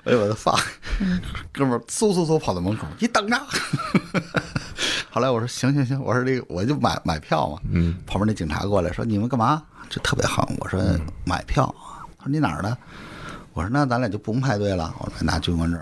[0.03, 0.59] 我就把他放，
[1.53, 3.39] 哥们儿嗖嗖嗖跑到门口，你等着。
[5.09, 9.63] 后来我说行行行， 我说这个我就买买票嘛，嗯，旁边那警察过来说你们干嘛？
[9.89, 10.79] 这特别横，我说
[11.25, 11.73] 买票，
[12.17, 12.77] 他说你哪儿的？
[13.53, 15.79] 我说那咱俩就不用排队了，我说拿军官证。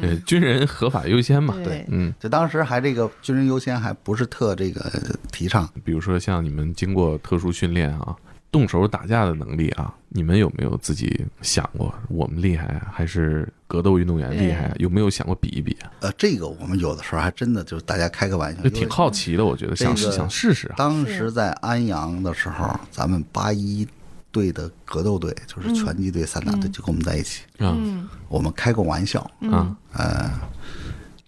[0.00, 1.54] 呃，军人合法优先嘛。
[1.64, 4.90] 对嗯，就当时还这个军人优先还不是特这个
[5.32, 8.14] 提倡，比如说像你们经过特殊训练啊，
[8.52, 14.74] 动手打架的能力啊，你们有没有自己想过我们厉害啊，还是格斗运动员厉害啊？
[14.78, 15.90] 有没有想过比一比啊？
[16.00, 20.74] 呃，这个我们有的时候还真的就是大家开个玩笑，就挺好奇的，我觉得想这个想试试啊。
[20.76, 23.88] 当时在安阳的时候，咱们八一
[24.30, 27.44] 队的格斗队，就是拳击队、散打队，就跟我们在一起。
[27.58, 29.74] 嗯我们开过玩笑，啊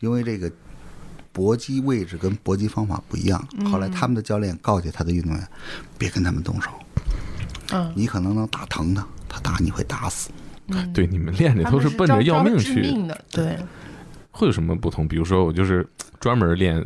[0.00, 0.52] 因为这个
[1.32, 3.42] 搏击位置跟搏击方法不一样。
[3.72, 5.48] 后来他们的教练告诫他的运动员，
[5.96, 6.70] 别跟他们动手，
[7.72, 10.30] 嗯，你可能能打疼他，他打你会打死。
[10.92, 13.58] 对，你们练的都是奔着要命去，命的，对，
[14.30, 15.06] 会有什么不同？
[15.06, 15.86] 比如说我就是
[16.18, 16.82] 专门练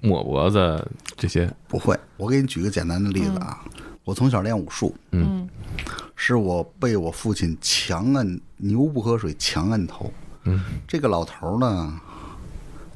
[0.00, 3.64] 抹脖子这些，不会，我给你举个简单的例子啊，
[4.04, 5.48] 我从小练武术，嗯。
[6.14, 10.12] 是我被我父亲强摁牛不喝水，强摁头。
[10.44, 12.00] 嗯，这个老头儿呢，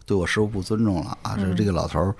[0.04, 1.36] 对我师傅不尊重了啊！
[1.36, 2.14] 这这个老头儿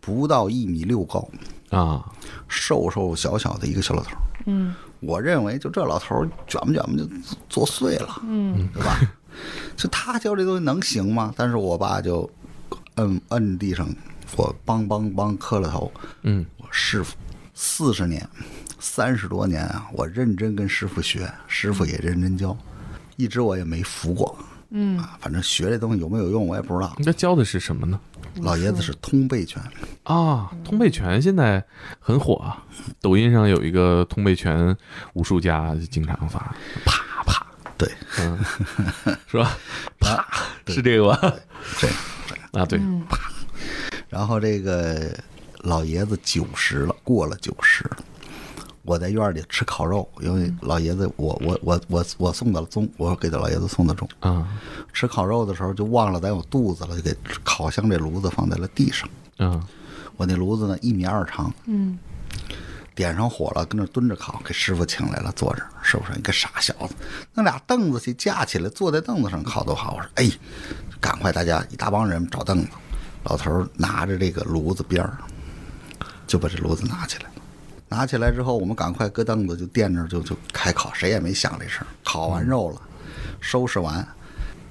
[0.00, 1.26] 不到一米六高，
[1.70, 2.04] 啊，
[2.46, 4.20] 瘦瘦小小的一个小老头儿。
[4.46, 7.08] 嗯我认为就这老头儿卷吧卷吧就
[7.48, 9.00] 作祟了，嗯，对吧？
[9.76, 11.32] 就他教这东西能行吗？
[11.36, 12.28] 但是我爸就
[12.96, 13.88] 摁摁地上，
[14.36, 15.90] 我梆梆梆磕了头。
[16.22, 17.16] 嗯我师傅
[17.54, 18.28] 四十年、
[18.78, 22.56] 三十多年啊，我认真跟师傅学，师傅也认真教，
[23.16, 24.36] 一直我也没服过。
[24.72, 26.94] 嗯啊，反正学这东西有没有用我也不知道。
[26.98, 27.98] 那教的是什么呢？
[28.36, 29.62] 老爷子是通背拳，
[30.04, 31.62] 啊，通背拳现在
[31.98, 32.62] 很火啊，
[33.00, 34.76] 抖音上有一个通背拳
[35.14, 38.38] 武术家经常发，啪啪，对，嗯，
[39.26, 39.56] 是吧？
[39.98, 40.26] 啪，
[40.66, 41.34] 是这个吧？
[41.78, 41.94] 这个。
[42.52, 43.18] 啊，对，啪
[44.08, 45.16] 然后这个
[45.60, 47.96] 老爷子九十了，过了九十了。
[48.82, 54.08] 我在院里吃烤肉，因为老爷子我我我我我送的粽，我给他老爷子送的钟。
[54.20, 54.48] 啊
[54.92, 59.08] 吃烤肉的时候就忘了咱有肚子了，就给烤箱这炉子放在了地上。
[59.38, 59.62] 嗯
[60.16, 61.98] 我那炉子呢一米二长，嗯，
[62.94, 65.70] 点上火了，跟那蹲着烤，给师傅请来了，坐这儿。
[65.82, 66.94] 师傅说：“你个傻小子，
[67.32, 70.30] 弄俩凳子去架起来，坐在凳子上烤多好。”我说：“哎，
[71.00, 72.68] 赶快大家一大帮人找凳子。”
[73.24, 75.16] 老头拿着这个炉子边儿，
[76.26, 77.39] 就把这炉子拿起来了。
[77.90, 81.86] 拿起来之后，我们赶快搁凳子就垫着就就开烤，谁也没想这事儿。
[82.04, 82.80] 烤完肉了，
[83.40, 84.06] 收拾完，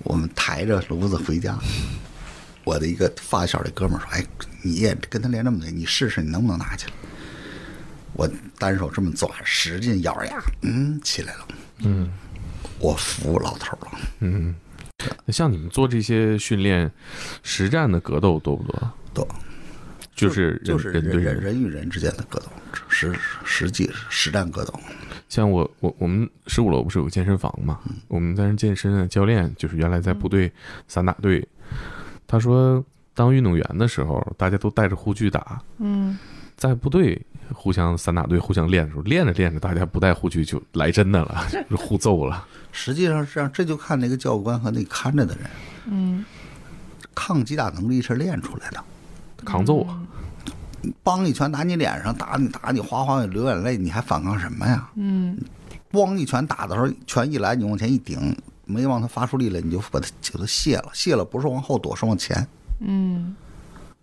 [0.03, 1.59] 我们抬着炉子回家。
[2.63, 4.25] 我的一个发小的哥们儿说：“哎，
[4.61, 6.93] 你也跟他练这么累，你试试你能不能拿起来？”
[8.13, 8.27] 我
[8.57, 11.47] 单手这么攥，使劲咬着牙，嗯，起来了。
[11.79, 12.09] 嗯
[12.79, 14.55] 我服老头了，嗯。
[15.29, 16.91] 像你们做这些训练，
[17.43, 18.91] 实战的格斗多不多？
[19.13, 19.27] 多
[20.27, 22.45] 就是人就是人对人人人与人之间的格斗，
[22.87, 24.73] 实实际实战格斗。
[25.27, 27.79] 像我我我们十五楼不是有个健身房嘛？
[28.07, 30.51] 我们在那健身的教练就是原来在部队
[30.87, 31.47] 散打队，
[32.25, 36.17] 他说当运动员的时候，大家都带着护具打，嗯，
[36.57, 37.21] 在部队
[37.53, 42.47] 互相散打队互相练的时候，练着练着，大家不带护具就来真的了， 就互揍了。
[42.71, 45.49] 实际上是这样，这就看那个教官和那看着的人。
[45.85, 46.25] 嗯，
[47.13, 48.83] 抗击打能力是练出来的，
[49.45, 50.01] 扛揍啊，
[51.03, 54.89] 梆一拳打你脸上，打你打你哗哗流眼泪，你还反抗什么呀？
[54.95, 55.37] 嗯，
[55.91, 62.47] 咣一拳打的时候，拳一来你往前一顶，没往他发出力来，你就把他给他卸了，卸了不是往后躲，是往前，
[62.79, 63.35] 嗯，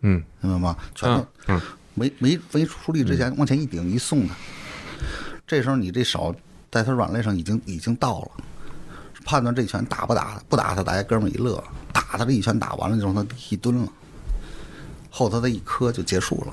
[0.01, 0.77] 嗯明白吗？
[0.95, 1.61] 拳头嗯嗯。
[1.99, 4.35] 没没没出力之前往前一顶一送他，
[5.47, 6.37] 这时候你这手
[6.71, 8.31] 在他软肋上已经已经到了，
[9.25, 13.89] 判断这拳打不打他，不打他，大家哥们儿一乐，打他这一拳打完了就让他一蹲了，
[15.17, 16.53] 后头的一磕就结束了。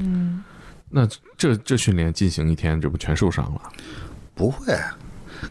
[0.00, 0.42] 嗯
[0.88, 3.60] 那这这训练进行一天，这不全受伤了？
[4.34, 4.74] 不会，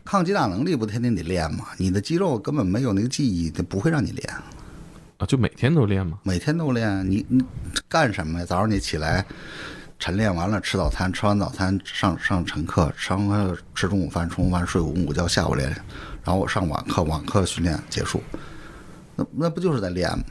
[0.04, 1.68] 抗击打能力不天天得练吗？
[1.78, 4.34] 你的肌肉根本没有那个记忆，它不会让你练，
[5.20, 6.18] 啊，就每天都练吗？
[6.24, 7.08] 每天都练。
[7.08, 7.46] 你你
[7.88, 8.46] 干什么呀？
[8.48, 9.24] 早上你起来
[10.00, 15.70] 晨练完了吃早餐，吃完早餐上上晨课，吃完课吃中午饭，中午饭睡午午觉，下午练，
[16.24, 18.24] 然后我上晚课，晚课训练结束，
[19.16, 20.26] 那那不就是在练吗？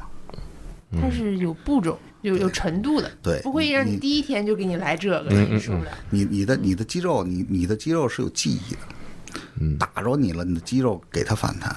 [1.00, 5.90] 它是有步骤、有有程度的，对不会让你你第一天就给你来这个，嗯你受不了。
[6.10, 11.74] 你你的你的肌肉，你你的肌肉是有记忆的，嗯打着你了，你的肌肉给它反弹。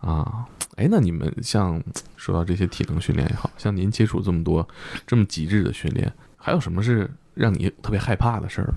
[0.00, 0.44] 啊，
[0.76, 1.80] 哎，那你们像
[2.16, 4.68] 说到这些体能训练也好像您接触这么多
[5.06, 8.72] 这么极致的训练，还有什么是让你特别害怕的事儿？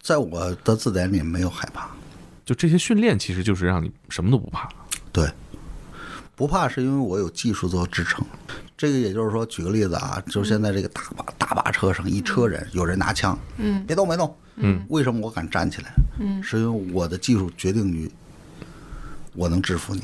[0.00, 1.88] 在我的字典里没有害怕，
[2.44, 4.68] 就这些训练其实就是让你什么都不怕。
[5.12, 5.30] 对，
[6.34, 8.24] 不怕是因为我有技术做支撑。
[8.76, 15.92] 这个也就是说，举个例子啊，就是现在这个大巴大巴车上一车人，有人拿枪，嗯别动别动，嗯，为什么我敢站起来？
[16.18, 18.10] 嗯是因为我的技术决定于
[19.34, 20.02] 我能制服你。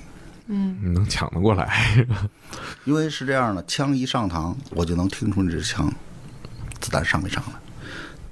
[0.53, 2.07] 嗯你能抢得过来？
[2.85, 5.93] 因为是这样的，枪一上膛，我就能听出你这枪
[6.81, 7.53] 子弹上没上来。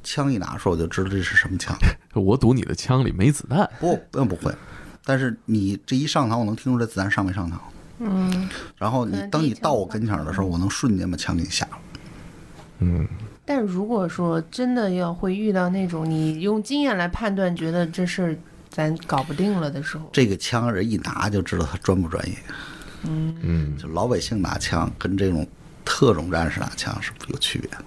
[0.03, 1.77] 枪一拿出，我就知道这是什么枪。
[2.14, 3.68] 我赌你的枪里没子弹。
[3.79, 4.53] 不，那不会。
[5.05, 7.55] 但是你这一上膛，我能听出来子弹上没上膛。
[7.98, 11.78] 嗯，然后你可能第一枪当你到我跟前儿的时候，我能瞬间把枪给你下了。
[12.80, 13.06] 嗯，
[13.44, 18.37] 但如果说真的要会遇到那种你用经验来判断，觉得这事儿
[18.70, 22.34] 咱搞不定了的时候，这个枪人一拿就知道他专不专业。
[23.04, 25.46] 嗯嗯，就老百姓拿枪跟这种
[25.84, 27.78] 特种战士拿枪是有区别的。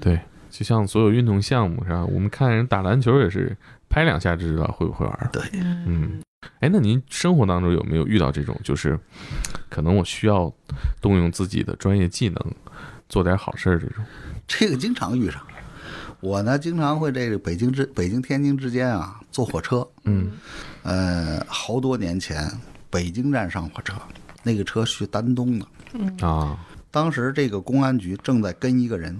[0.00, 2.04] 对，就像所有运动项目是吧？
[2.04, 3.56] 我们看人打篮球也是
[3.88, 5.28] 拍两下就知道会不会玩儿。
[5.32, 5.42] 对，
[5.86, 6.20] 嗯，
[6.60, 8.98] 哎，那您生活当中有没有遇到这种，就是
[9.68, 10.52] 可能我需要
[11.00, 12.54] 动用自己的专业技能
[13.08, 14.04] 做点好事儿这种？
[14.46, 15.40] 这个经常遇上。
[16.20, 19.86] 我呢，经常会这个北京之北京天津之间啊坐火车。
[20.04, 20.32] 嗯
[20.82, 22.50] 呃，好多年前
[22.90, 23.94] 北京站上火车，
[24.42, 25.66] 那个车去丹东的。
[25.94, 26.58] 嗯啊，
[26.90, 29.18] 当时这个公安局正在跟一个人，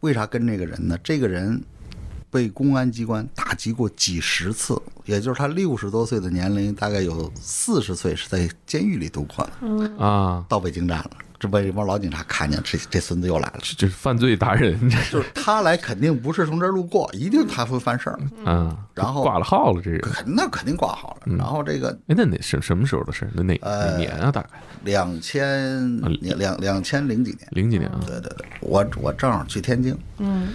[0.00, 0.98] 为啥跟这个人呢？
[1.04, 1.62] 这个人
[2.34, 10.04] 被公安机关打击过几十次，也就是他六十多岁的年龄，大概有四十岁是在监狱里度过的。
[10.04, 13.60] 啊，到北京站了，这被一帮老警察看见，这这孙子又来了。
[13.62, 20.00] 这这是犯罪达人，就是他来肯定不是从这儿路过，一定他会犯事儿，啊，然后挂了号了，这人。
[20.00, 21.36] 肯那肯定挂号了。
[21.36, 23.30] 然后这个哎，那哪什什么时候的事儿？
[23.32, 24.32] 那哪哪年啊？
[24.32, 24.48] 大概
[24.82, 28.00] 两千两两两千零几年，零几年啊？
[28.04, 30.48] 对对对，我我正好去天津，嗯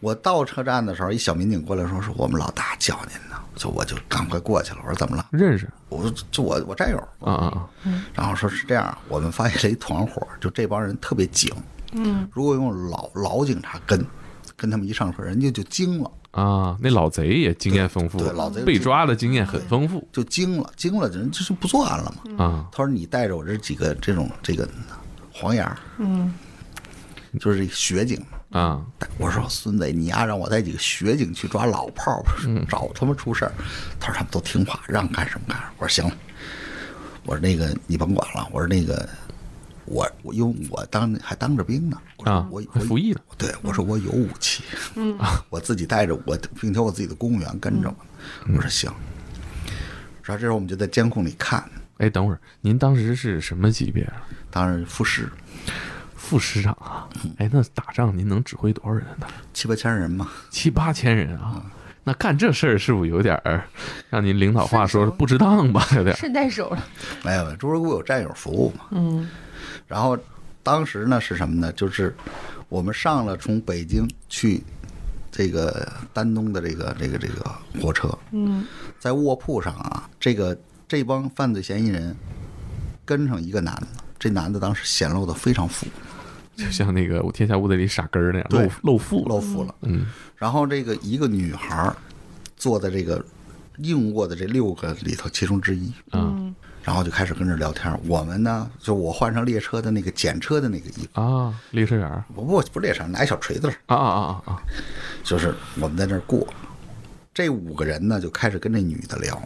[0.00, 4.78] 我到车站的时候，一小民警过来说是我们老大叫您呢，就我就赶快过去了。
[4.84, 5.26] 我说怎么了？
[5.32, 5.68] 认识。
[5.88, 7.68] 我说就我我战友，啊啊啊！
[8.14, 11.52] 然后说是这样，我们发现了一团伙， 就这帮人特别警，
[11.92, 12.28] 嗯。
[12.32, 14.06] 如果用老老警察跟，
[14.56, 20.06] 跟他们一上车，人家就惊了，啊，那老贼也经验丰富，对老贼被抓的经验很丰富。
[20.12, 22.44] 就惊了，惊了，人就就不作案了嘛。
[22.44, 22.68] 啊。
[22.70, 24.68] 他说你带着我这几个这种这个
[25.32, 26.32] 黄眼儿，嗯。
[27.40, 28.24] 就是学警。
[28.50, 28.82] 啊！
[29.18, 32.24] 我说孙子，你丫让我带几个学警去抓老炮儿，
[32.66, 33.52] 找他们出事儿。
[34.00, 35.72] 他说他们都听话，让干什么干什么。
[35.78, 36.16] 我说行了，
[37.24, 38.48] 我说那个你甭管了。
[38.50, 39.06] 我说那个
[39.84, 43.20] 我我因为我当还当着兵呢，我说啊我我服役了。
[43.36, 44.62] 对，我说我有武器，
[45.50, 47.96] 我自己带着我，并且我自己的公务员跟着我。
[48.54, 48.90] 我说行。
[50.22, 51.62] 然后这时候我们就在监控里看，
[51.98, 54.26] 哎，等会儿，您当时是什么级别啊？
[54.50, 55.28] 当时副师
[56.28, 57.08] 副师长啊？
[57.38, 59.26] 哎，那打仗您能指挥多少人呢？
[59.54, 61.64] 七八千人嘛，七八千人啊？
[62.04, 63.64] 那干这事儿是不是有点儿
[64.10, 65.86] 让您领导话说不值当吧？
[65.96, 66.84] 有点儿顺带手了，
[67.24, 68.84] 没有，朱如给我有战友服务嘛。
[68.90, 69.28] 嗯
[69.86, 70.18] 然后
[70.62, 71.72] 当时呢是什么呢？
[71.72, 72.14] 就是
[72.68, 74.62] 我们上了从北京去
[75.32, 78.66] 这个丹东的这个这个这个火车，嗯
[78.98, 82.14] 在卧铺上啊，这个这帮犯罪嫌疑人
[83.04, 83.86] 跟上一个男的，
[84.18, 85.86] 这男的当时显露的非常富，
[86.58, 89.74] 就像那个《我天下无贼》里傻根儿那样对露露富露富了。
[89.82, 90.06] 嗯
[90.36, 91.96] 然后这个一个女孩儿
[92.56, 93.24] 坐在这个
[93.78, 98.00] 硬卧的这六个里头其中之一，啊嗯然后就开始跟这聊天儿。
[98.06, 104.62] 我们呢，就我换上列车的那个检车的那个衣服，啊，列车员儿不不不列车，拿一小锤子儿，啊啊啊啊啊！
[105.22, 106.46] 就是我们在那儿过。
[107.34, 109.40] 这五个人呢，就开始跟这女的聊，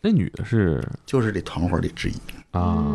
[0.00, 2.14] 那女的是就是这团伙里之一。
[2.52, 2.94] 啊，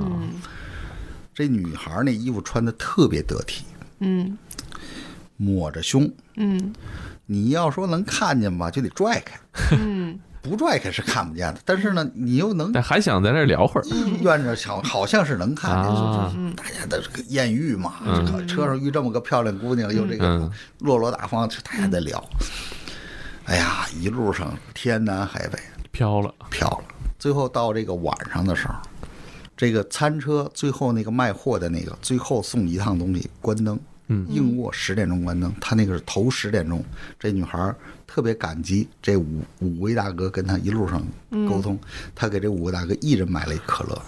[1.39, 3.63] 这女孩那衣服穿的特别得体，
[3.99, 4.37] 嗯
[5.37, 6.73] 抹着胸，嗯
[7.25, 9.39] 你要说能看见吧，就得拽开，
[9.77, 11.61] 嗯 不拽开是看不见的。
[11.63, 17.93] 但是呢，你又能但还想在那聊会儿意愿着想，好像是能看见，啊就是大家的这个艳遇嘛。
[18.03, 22.21] 这个车上遇这么个漂亮姑娘，又这个嗯落落大方，就大家在聊。
[23.45, 25.57] 哎呀，一路上天南海北，
[25.91, 26.83] 飘了飘了。
[27.17, 28.73] 最后到这个晚上的时候，
[29.59, 33.77] 这个餐车最后那个卖货的那个最后送一趟东西，关灯。
[34.07, 36.81] 嗯，硬卧十点钟关灯，他那个是头十点钟。
[37.19, 37.75] 这女孩
[38.07, 41.05] 特别感激这五五位大哥跟他一路上
[41.49, 41.77] 沟通，
[42.15, 44.01] 他给这五个大哥一人买了一可乐，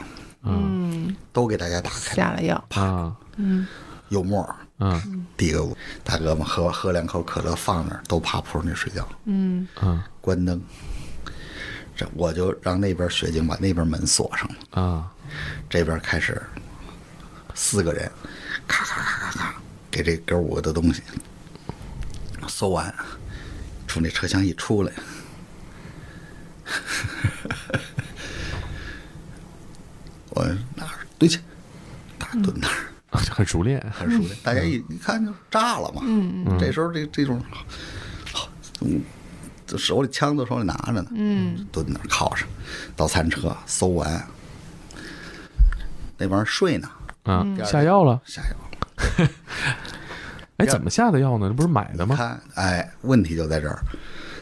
[0.44, 3.14] 嗯，都给大家打开，下了药，啊，
[4.08, 9.68] 有沫儿，嗯递给我大哥们喝喝两口可乐，放那儿都趴铺上去睡觉，嗯。
[9.82, 10.62] 嗯关灯。
[11.94, 14.82] 这我就让那边雪景把那边门锁上了。
[14.82, 15.12] 啊
[15.70, 16.42] 这边开始
[17.54, 18.12] 四个人，
[18.68, 19.56] 咔咔咔咔咔，
[19.90, 21.02] 给这哥五个的东西
[22.48, 22.94] 搜完，
[23.88, 24.92] 从这车厢一出来，
[30.30, 30.44] 我
[30.76, 31.40] 哪儿对去，
[32.18, 32.74] 大蹲那儿，
[33.12, 36.02] 啊，很熟练很熟练，大家一一看就炸了嘛。
[36.06, 37.44] 嗯这时候这这种，
[38.82, 39.02] 嗯，
[39.68, 42.48] 这手里枪都手里拿着呢，嗯蹲那儿靠上，
[42.96, 44.28] 到餐车搜完，
[46.22, 46.88] 那帮人睡呢，
[47.24, 48.22] 啊，下药了。
[48.26, 49.28] 下药。
[50.58, 51.48] 哎，怎么下的药呢？
[51.48, 52.16] 这不是买的吗？
[52.16, 53.80] 看，哎，问题就在这儿，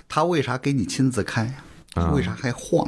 [0.10, 1.52] 他为啥给你亲自开？
[1.96, 2.86] 啊为啥还晃？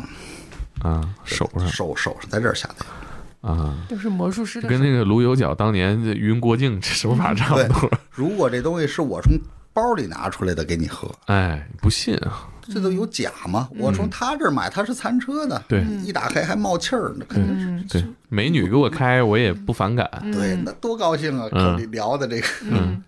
[0.83, 3.49] 啊，手上手手上在这儿下的药。
[3.49, 9.31] 啊， 就是魔术师的跟那个卢有角当年这晕郭靖这手法差不多。，如果这东西是我从
[9.73, 12.47] 包里拿出来的给你喝，哎，不信啊？
[12.71, 13.67] 这都有假吗？
[13.77, 15.83] 我从他这儿买，他是餐车的，对。
[16.03, 17.99] 一打开还冒气儿，那肯定是。
[17.99, 20.09] 对，美女给我开，我也不反感。
[20.31, 21.49] 对，那多高兴啊！
[21.51, 21.73] 嗯。
[21.73, 23.03] 口里聊的这个，嗯，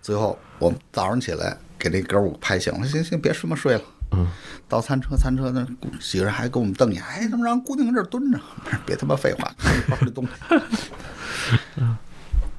[0.00, 3.82] 最后我早上起来给那哥五拍醒了，行行，别这么睡了。
[4.12, 4.28] 嗯，
[4.68, 5.66] 到餐车，餐车那
[5.98, 8.38] 几个人还给我们瞪眼，哎，他妈让姑娘搁这儿蹲着，
[8.86, 10.30] 别他妈废话，看你包里东西。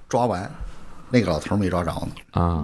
[0.09, 0.49] 抓完，
[1.09, 2.63] 那个老头没抓着呢，啊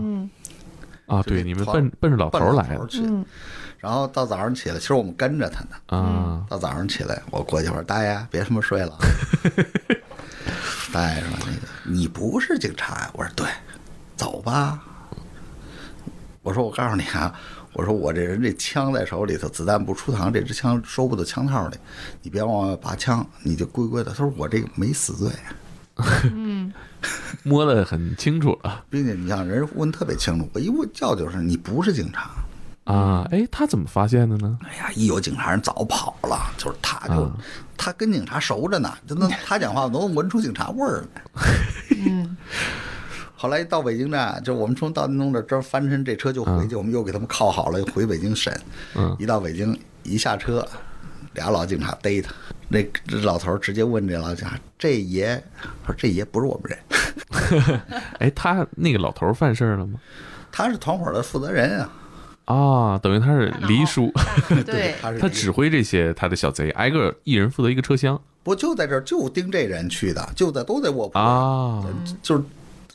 [1.11, 3.03] 啊，对，你们奔奔着老头儿来的老头去。
[3.79, 5.69] 然后到早上起来，其实我们跟着他呢。
[5.87, 8.97] 啊到早上起来，我过去我说：“大爷，别他妈睡了。
[10.93, 13.47] ”大爷说：“那个你不是警察呀？”我说：“对，
[14.15, 14.79] 走吧。”
[16.43, 17.33] 我说：“我告诉你啊，
[17.73, 21.77] 我说我这人这枪在手里头，子弹不出膛，这支枪收不到枪套里，
[22.21, 25.31] 你别往外拔枪，你就乖乖的。”他说：“我这个没死罪，
[27.43, 32.31] 摸得很清楚了并且你像人问特别清楚，我一问叫就是你不是警察。”
[32.85, 33.27] 啊。
[33.31, 34.57] 哎，他怎么发现的呢？
[34.63, 37.31] 哎呀，一有警察人早跑了，就是他就、啊
[37.83, 41.21] 他跟警察熟着呢，就能他讲话都能闻出警察味儿来。
[42.05, 42.37] 嗯
[43.35, 48.55] 后来到北京站，就我们从到京东这这儿翻身，这车就回去，我们又给他们铐好了，又回北京审。
[48.93, 50.63] 嗯一到北京，一下车，
[51.33, 52.31] 俩老警察逮他，
[52.67, 55.41] 那这老头儿直接问这老警察：“这爷，
[55.85, 57.81] 说这爷不是我们人，
[58.19, 59.99] 哎，他那个老头儿犯事儿了吗？
[60.51, 61.89] 他是团伙的负责人啊。
[62.45, 64.11] 啊，等于他是黎叔，
[64.65, 71.85] 对，他是他指挥这些他的小贼，挨个一人负责一个车厢不就在这儿就盯这人去的，就在都在卧铺里啊
[72.21, 72.43] 就是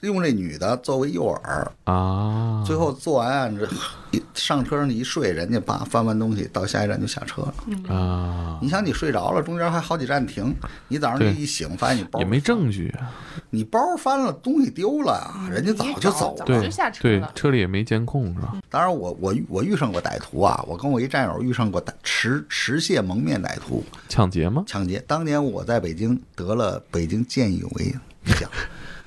[0.07, 2.63] 用这女的作为诱饵，啊。
[2.67, 3.69] 最后做完案这
[4.11, 7.95] 一上车上一睡，人家把翻完东西到下一站就下车了。
[7.95, 10.55] 啊，你想你睡着了，中间还好几站停，
[10.89, 13.13] 你早上对一醒发现你包也没证据啊。
[13.51, 16.45] 你包翻了，东西丢了啊，人家早就走了。
[16.45, 18.57] 对就下车对了，车里也没监控是吧？
[18.69, 24.65] 当然我，我我遇上过歹徒啊，我跟我一战友遇上过歹持持械蒙面歹徒抢劫吗？
[24.67, 25.03] 抢劫。
[25.07, 27.95] 当年我在北京得了北京见义勇为
[28.41, 28.51] 奖，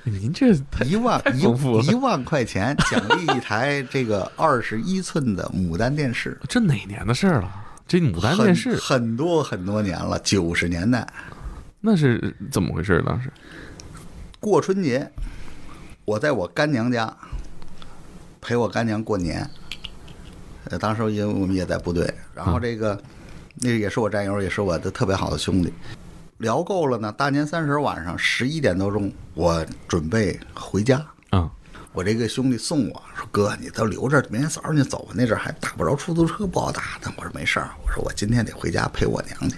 [0.04, 1.42] 您这一万一
[1.90, 6.38] 一万块钱奖励一台这个二十一寸的牡丹电视。
[6.48, 7.50] 这哪年的事儿了？
[7.86, 11.06] 这牡丹电视很很多很多年了，九十年代
[11.80, 13.02] 那是怎么回事？
[13.06, 13.30] 当时
[14.38, 15.10] 过春节，
[16.04, 17.14] 我在我干娘家
[18.40, 19.48] 陪我干娘过年。
[20.64, 23.00] 呃，当时因为我们也在部队，然后这个、
[23.56, 25.72] 那也是我战友，也是我的特别好的兄弟。
[26.40, 31.06] 聊够了呢，大年三十晚上十一点多钟，我准备回家。
[31.28, 31.50] 啊
[31.92, 35.12] 我这个兄弟送我说：“哥，你都留着，明天早上你走吧。
[35.14, 39.56] 那阵儿还打不着出租车，不好打但。”我说：“没事儿。”我说：“我今天得回家陪我娘去。”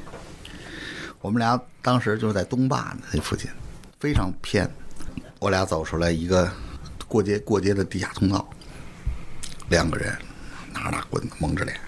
[1.20, 3.48] 我们俩当时就是在东坝那附近，
[4.00, 4.68] 非常偏。
[5.38, 6.50] 我俩走出来一个
[7.06, 8.48] 过街过街的地下通道，
[9.68, 10.12] 两个人
[10.72, 11.78] 拿着大棍子蒙着脸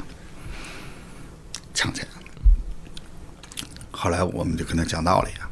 [1.72, 2.06] 抢钱。
[3.96, 5.48] 后来我们就跟他讲道理啊，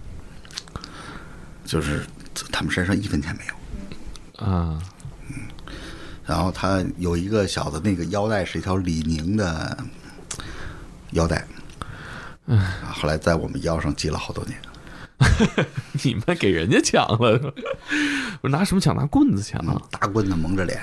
[1.64, 2.05] 就是
[2.51, 4.47] 他们身上一分钱没有。
[4.47, 4.82] 啊，
[6.26, 9.78] 然后他有一个小的那个腰带是一条李宁的
[11.12, 11.47] 腰带，
[12.47, 12.61] 嗯
[12.93, 14.59] 后来在我们腰上系了好多年。
[16.03, 17.53] 你们给人家抢了，是吧
[18.40, 18.97] 不是拿什么抢？
[18.97, 19.80] 拿棍子抢啊？
[19.88, 20.82] 大棍子蒙着脸，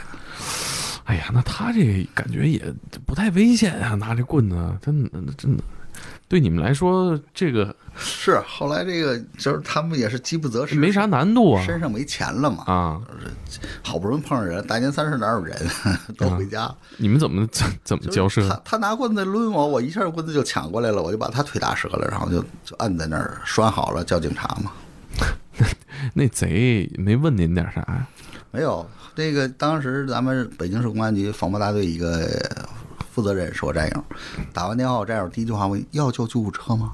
[1.03, 2.73] 哎呀，那他这感觉也
[3.05, 5.63] 不太危险啊，拿这棍子，真的真的，
[6.29, 13.01] 对你们来说这个是后来这个就是他们也是饥不择食，没啥难度啊身上没钱了嘛，啊！
[13.81, 15.57] 好不容易碰上人，大年三十哪有人，
[16.15, 16.73] 都回家。
[16.97, 18.47] 你们怎么怎怎么就是交涉？
[18.47, 24.71] 他他拿棍子抡我，我一下棍子就抢过来了，我就把他腿打折了，然后就就摁在那儿拴好了，叫警察嘛。
[26.13, 28.07] 那贼没问您点啥呀？
[28.51, 32.27] 没有，这个当时咱们北京市公安局防暴大队一个
[33.19, 34.03] 负责人是我战友，
[34.53, 36.93] 打完电话，我战友第一句话问：要叫救护车吗？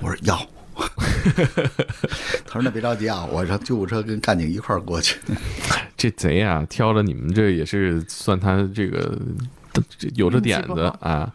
[0.00, 0.38] 我说要。
[2.46, 5.18] 他说那别着急啊， 我让救护车跟干警一块儿过去。
[5.96, 9.18] 这贼啊，挑了你们这也是算他这个
[9.72, 11.34] 这有这点子啊。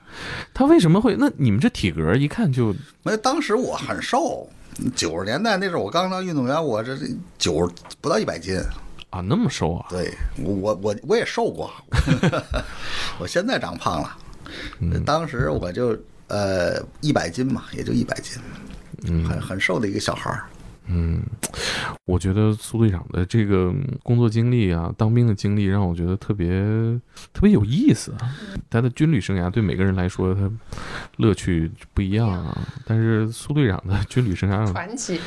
[0.53, 1.17] 他为什么会？
[1.19, 2.73] 那你们这体格一看就
[3.03, 4.49] 没有，当时我很瘦，
[4.95, 7.05] 九十年代那时候我刚当运动员，我这这
[7.37, 8.57] 九十不到一百斤。
[9.09, 9.85] 啊那么瘦啊？
[9.89, 11.71] 对我我我我也瘦过，
[13.19, 14.15] 我现在长胖了。
[15.05, 15.97] 当时我就
[16.27, 18.37] 呃一百斤嘛，也就一百斤，
[19.27, 20.45] 很很瘦的一个小孩儿。
[20.91, 21.21] 嗯，
[22.05, 23.71] 我觉得苏队长的这个
[24.01, 26.49] 工作经历啊，当兵的经历，让我觉得特别
[27.31, 28.35] 特别有意思啊。
[28.71, 30.49] 他的军旅生涯对每个人来说，他
[31.17, 32.57] 乐趣不一样啊。
[32.85, 35.19] 但是苏队长的 军旅生涯传奇。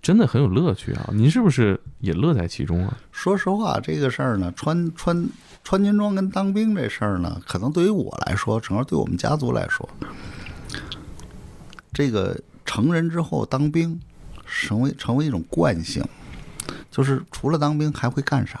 [0.00, 1.10] 真的很有乐趣啊！
[1.12, 2.96] 您是不是也乐在其中啊？
[3.12, 5.28] 说实话，这个事儿呢，穿穿
[5.62, 9.86] 穿军装跟当兵这事儿呢，可能对于我来说，整个对我们家族来说，
[11.92, 14.00] 这个成人之后当兵，
[14.50, 16.04] 成为成为一种惯性，
[16.90, 18.60] 就是除了当兵还会干啥？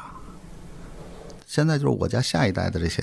[1.46, 3.02] 现在就是我家下一代的这些，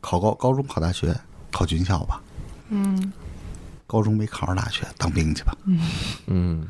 [0.00, 1.16] 考高高中考大学，
[1.52, 2.20] 考军校吧，
[2.70, 3.12] 嗯，
[3.86, 5.56] 高中没考上大学，当兵去吧。
[6.26, 6.66] 嗯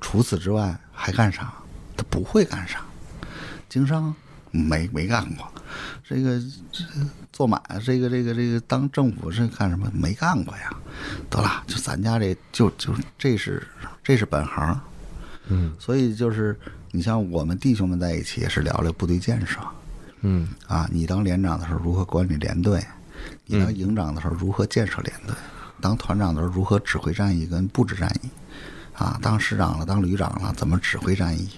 [0.00, 1.52] 除此之外还干啥？
[1.96, 2.80] 他不会干啥。
[3.68, 4.14] 经商
[4.52, 5.50] 没没干过，
[6.06, 6.38] 这个
[6.70, 6.84] 这
[7.32, 9.90] 做买这个这个这个当政府是干什么？
[9.92, 10.70] 没干过呀。
[11.30, 13.66] 得了，就咱家这就就这是
[14.04, 14.78] 这是本行，
[15.48, 15.74] 嗯。
[15.78, 16.54] 所以就是
[16.90, 19.58] 你像我们弟兄们在一起也是聊聊部队建设
[20.20, 20.48] 嗯。
[20.66, 22.84] 啊，你当连长的时候如何管理连队，
[23.46, 25.34] 你当营长的时候如何建设连队，
[25.80, 28.28] 当团长的时候如何指挥战役跟布置战役，
[28.92, 31.48] 啊，当师长了，当旅长了，怎么指挥战役？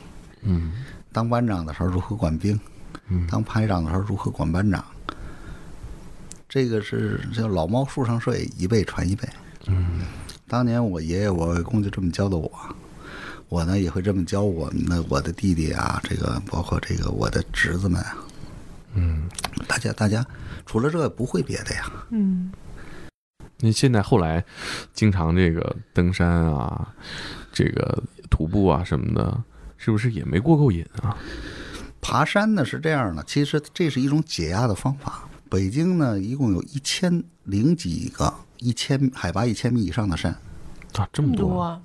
[0.43, 0.85] 嗯。
[1.13, 2.61] 当班长的时候如何管兵，嗯
[3.31, 4.85] 当排长的时候如何管班长。
[6.49, 9.29] 这个是叫老猫树上睡，一辈传一辈。
[9.67, 10.03] 嗯
[10.47, 12.51] 当年我爷爷我外公就这么教的我，
[13.49, 18.17] 我呢也会这么教我们的我的弟弟啊，这个包括这个我的侄子们啊，
[18.95, 19.29] 嗯。
[19.67, 20.25] 大家大家
[20.67, 21.91] 除了这个不会别的呀。
[22.11, 22.53] 嗯，
[23.59, 24.45] 那现在后来
[24.93, 26.95] 经常这个登山啊，
[27.53, 29.43] 这个徒步啊什么的，
[29.77, 31.17] 是不是也没过够瘾啊？
[32.15, 35.25] 爬山呢是这样的，其实这是一种解压的方法。
[35.51, 40.39] 北京呢一共有一千零几个一千海拔一千米以上的山，啊，
[40.93, 41.81] 这这么么多，多啊，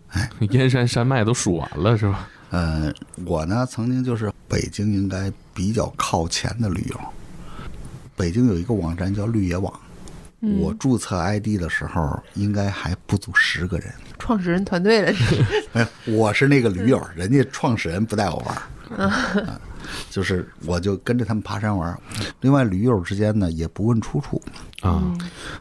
[0.52, 2.30] 燕山山脉都数完了是吧？
[2.52, 2.94] 呃，
[3.26, 7.00] 我呢曾经就是北京应该比较靠前的旅游。
[8.16, 9.74] 北京有一个网站叫绿野网，
[10.60, 13.92] 我注册 ID 的时候应该还不足十个人。
[14.20, 19.60] 创始人团队了，是 没有，我是那个驴友，人家创始人不带我玩
[20.10, 22.00] 就是我就跟着他们爬山玩儿。
[22.42, 24.42] 另外，驴友之间呢也不问出处。
[24.82, 25.02] 啊，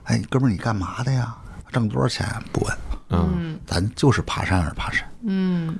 [0.04, 1.36] 哎，哥们儿，你干嘛的呀？
[1.70, 2.26] 挣多少钱？
[2.52, 2.78] 不问，
[3.10, 5.06] 嗯咱就是爬山而爬山。
[5.22, 5.76] 嗯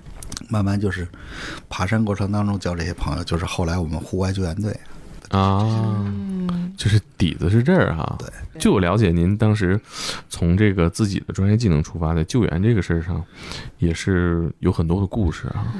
[0.48, 1.08] 慢慢就是
[1.68, 4.78] 爬山过程当中交这些朋友，就是后来我们户外救援队。
[5.30, 5.60] 啊，
[6.06, 8.16] 嗯，就是底子是这儿哈。
[8.18, 9.80] 对，据我了解，您当时
[10.28, 13.22] 从这个自己的专业技能出发，在救援这个事儿上，
[13.78, 15.74] 也是有很多的故事啊。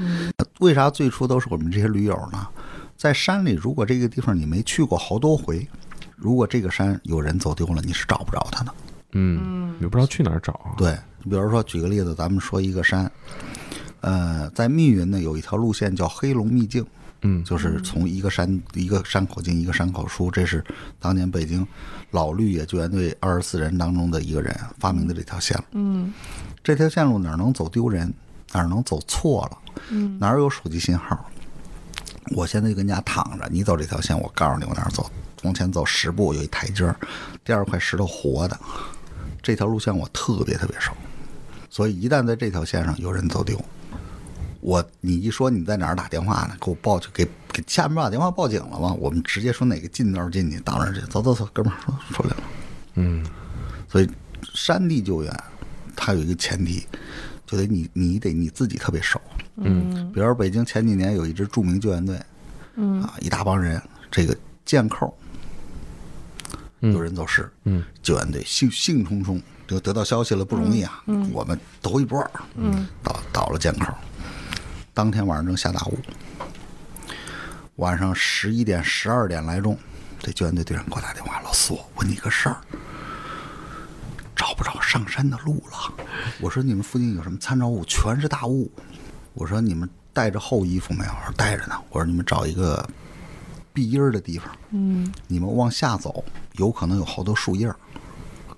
[0.59, 2.47] 为啥最初都是我们这些驴友呢？
[2.95, 5.65] 在山里，如果这个地方你没去过好多回，
[6.15, 8.73] 如果这个山有人走丢了，你是找不着他的。
[9.13, 10.75] 嗯，也不知道去哪儿找啊。
[10.77, 13.09] 对，你比如说举个例子，咱们说一个山，
[14.01, 16.85] 呃，在密云呢有一条路线叫黑龙秘境，
[17.21, 17.43] 嗯。
[17.43, 20.63] 就是从一个山一个山口进一个山口出，这是
[20.99, 21.65] 当年北京
[22.11, 25.63] 老绿野救援队二十四人当中的一个人发明的这条线路。
[25.73, 26.13] 嗯。
[26.63, 28.13] 这条线路哪儿能走丢人，
[28.53, 29.57] 哪儿能走错了，
[29.89, 30.17] 嗯。
[30.19, 31.29] 哪儿有手机信号，
[32.35, 35.09] 我现在就跟家躺着，你走这条线，我告诉你我哪儿走，
[35.43, 36.95] 往前走十步有一台阶儿，
[37.43, 38.59] 第二块石头活的，
[39.41, 40.91] 这条路线我特别特别熟，
[41.69, 43.59] 所以一旦在这条线上有人走丢，
[44.61, 48.93] 我你一说你在哪儿打电话呢，给我报去，给给下面把电话报警了吗？
[48.99, 52.43] 我们直接说哪个近道进去，到那儿去，走走走，哥们儿说出来了。
[52.95, 53.25] 嗯
[53.87, 54.09] 所以
[54.53, 55.33] 山地救援
[55.95, 56.85] 它有一个前提，
[57.45, 59.19] 就得你你得你自己特别熟。
[59.55, 62.19] 嗯比如说北京前几年有一支著名救援队，
[62.75, 63.81] 嗯啊，一大帮人，
[64.11, 64.35] 这个
[64.65, 65.17] 箭扣
[66.81, 73.93] 嗯有人走失，嗯救援队兴兴冲冲就得到消息了，不容易啊，我们头一波，嗯，倒倒了箭口，
[74.99, 75.97] 当天晚上正下大雾，
[77.77, 79.79] 晚上十一点十二点来钟，
[80.19, 82.57] 这救援队队长给我打电话，老四，我问你个事儿。
[84.35, 85.93] 找不着上山的路了，
[86.41, 87.85] 我说你们附近有什么参照物？
[87.85, 88.69] 全是大雾。
[89.33, 91.11] 我说你们带着厚衣服没有？
[91.11, 91.81] 我说带着呢。
[91.91, 92.85] 我说你们找一个
[93.71, 96.25] 避阴儿的地方，嗯你们往下走，
[96.55, 97.73] 有可能有好多树叶，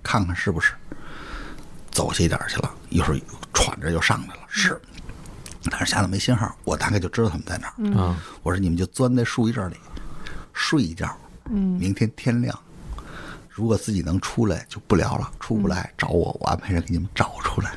[0.01, 0.73] 看看是不是。
[1.91, 3.21] 走下一点去了，一会儿
[3.53, 4.81] 喘着又上来了，是，
[5.69, 7.73] 但是下头没信号，我大概就知道他们在哪儿。
[7.77, 9.75] 嗯我说你们就钻在树叶里
[10.53, 11.15] 睡一觉，
[11.49, 12.57] 嗯明天天亮，
[13.49, 17.71] 如果自己能出来就不聊了，出不来找我，我安排人给你们找出来。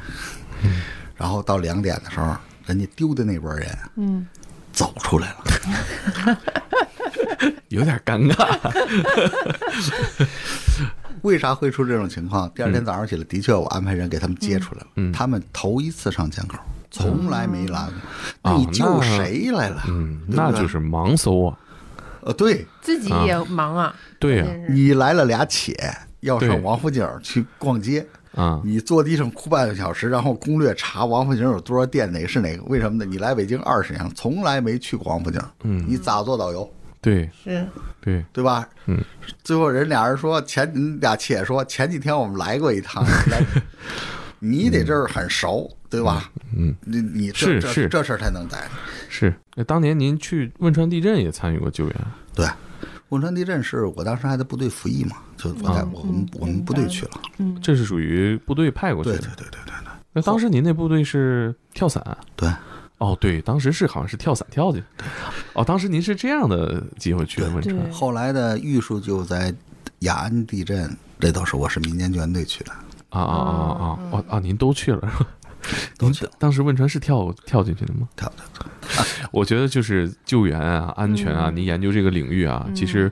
[1.14, 4.26] 然后到两点的时候，人家丢的那波人嗯
[4.72, 5.45] 走出来了。
[7.68, 8.59] 有点尴尬。
[11.22, 12.51] 为啥会出这种情况？
[12.55, 14.87] 第二天早上起来，的确我安排人给他们接出来了。
[14.97, 16.59] 嗯他们头一次上江口，
[16.95, 17.86] 从来没来
[18.42, 18.57] 过。
[18.57, 19.82] 你救那谁来了？
[19.88, 21.59] 嗯，那就是盲搜啊。
[22.22, 25.74] 呃，对自己也忙啊，对呀你来了俩且
[26.20, 32.62] 要上王府井去逛街，啊，你坐地上哭半个小时，然后攻略查王府井有多少店，哪个是哪个？
[32.64, 33.05] 为什么呢？
[33.05, 36.72] 你来北京二十年了，从来没去过王府井，嗯你咋做导游？
[37.03, 37.66] 对是
[38.01, 38.66] 对，对吧？
[38.86, 38.99] 嗯，
[39.42, 43.45] 最后人俩人说前嗯俩且说前几天我们来过一趟， 来
[44.45, 46.30] 你得这儿很熟，对吧？
[46.55, 48.62] 嗯，你你这是是这这事儿才能在。
[49.09, 49.34] 是。
[49.55, 51.97] 那当年您去汶川地震也参与过救援，
[52.34, 52.47] 对，
[53.09, 57.12] 汶川地震是我当时还在部队服役嘛，就我在啊我们我们部队去了。
[57.38, 59.16] 嗯这是属于部队派过去的。
[59.18, 59.74] 对对对对对
[60.12, 62.01] 那当时您那部队是跳伞？
[62.36, 62.49] 对，
[62.99, 64.80] 哦，对，当时是好像是跳伞跳去。
[65.53, 69.53] 哦，当时您是这样的机会去的汶川后来的玉树就在
[70.01, 70.88] 雅安地震，
[71.18, 72.70] 这都是我是民间救援队去的，
[73.21, 73.99] 啊啊啊啊！
[74.11, 75.29] 哦啊，您都去了是吧？
[75.97, 78.09] 都去了，当时汶川是跳跳进去的吗？
[78.17, 78.45] 跳的。
[79.33, 83.11] 我觉得就是救援啊、安全啊，嗯您研究这个领域啊，其实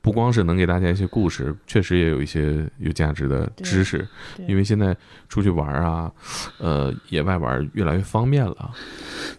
[0.00, 4.06] 不光是能给大家一些故事，确实也有一些有价值的知识。
[4.48, 4.94] 因为现在
[5.28, 6.10] 出去玩啊，
[6.58, 8.72] 呃，野外玩越来越方便了。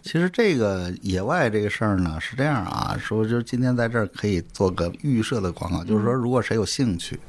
[0.00, 7.20] 其实这个野外这个事儿呢是这样啊，说就是今天在这儿可以做个预设的广告，就是说如果谁有兴趣，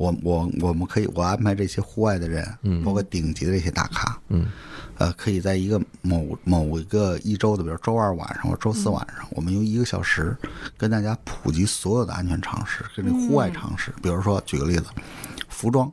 [0.00, 2.82] 我我我们可以我安排这些户外的人，嗯。
[2.82, 4.46] 包括顶级的这些大咖，嗯。
[4.96, 10.34] 呃，可以在一个某某一个一周的，比如周二晚上或周四晚上，我们用一个小时
[10.78, 13.92] 跟大家普及所有的安全常识，跟这户外常识。
[14.02, 14.86] 比如说，举个例子，
[15.50, 15.92] 服装，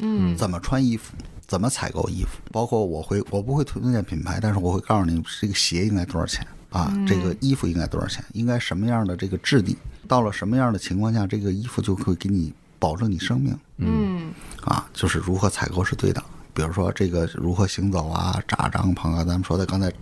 [0.00, 0.36] 嗯。
[0.36, 1.14] 怎么穿衣服，
[1.46, 9.76] 怎么采购衣服，包括我会我不会推荐品牌，但是我会告诉你这个鞋应该多少钱啊，这个衣服应该多少钱，应该什么样的这个质地，
[10.06, 13.58] 到了什么样的情况下，这个衣服就会给你保证你生命。
[13.78, 14.32] 嗯。
[14.64, 16.22] 啊，就是如何采购是对的。
[16.52, 19.92] 比如说这个如何行走啊，扎帐篷啊，咱们说的刚才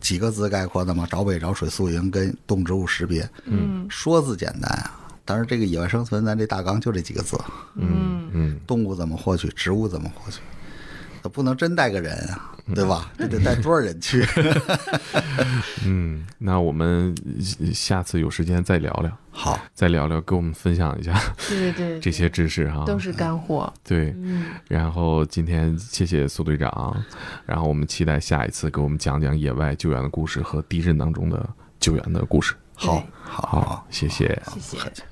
[0.00, 3.86] 几个字概括的嘛，找北找水宿营跟动植物识别，嗯。
[3.88, 7.38] 说字简单啊，但是这个野外生存咱这大纲就这几个字，
[7.76, 8.28] 嗯。
[8.32, 10.40] 嗯，动物怎么获取，植物怎么获取，
[11.22, 13.10] 那不能真带个人啊，对吧？
[13.18, 14.24] 这得带多少人去？
[15.84, 17.14] 嗯，那我们
[17.74, 21.18] 下次有时间再聊聊，好，再聊聊，给我们分享一下
[21.48, 22.84] 对对对，这些知识哈。
[22.86, 23.72] 都是干货。
[23.82, 26.96] 对，嗯，然后今天谢谢苏队长，
[27.44, 31.48] 然后我们期待下一次给我们讲讲野外救援的故事和地震当中的
[31.78, 32.54] 救援的故事。
[32.74, 34.40] 好，好，好好，，谢谢。
[34.58, 35.09] 谢谢。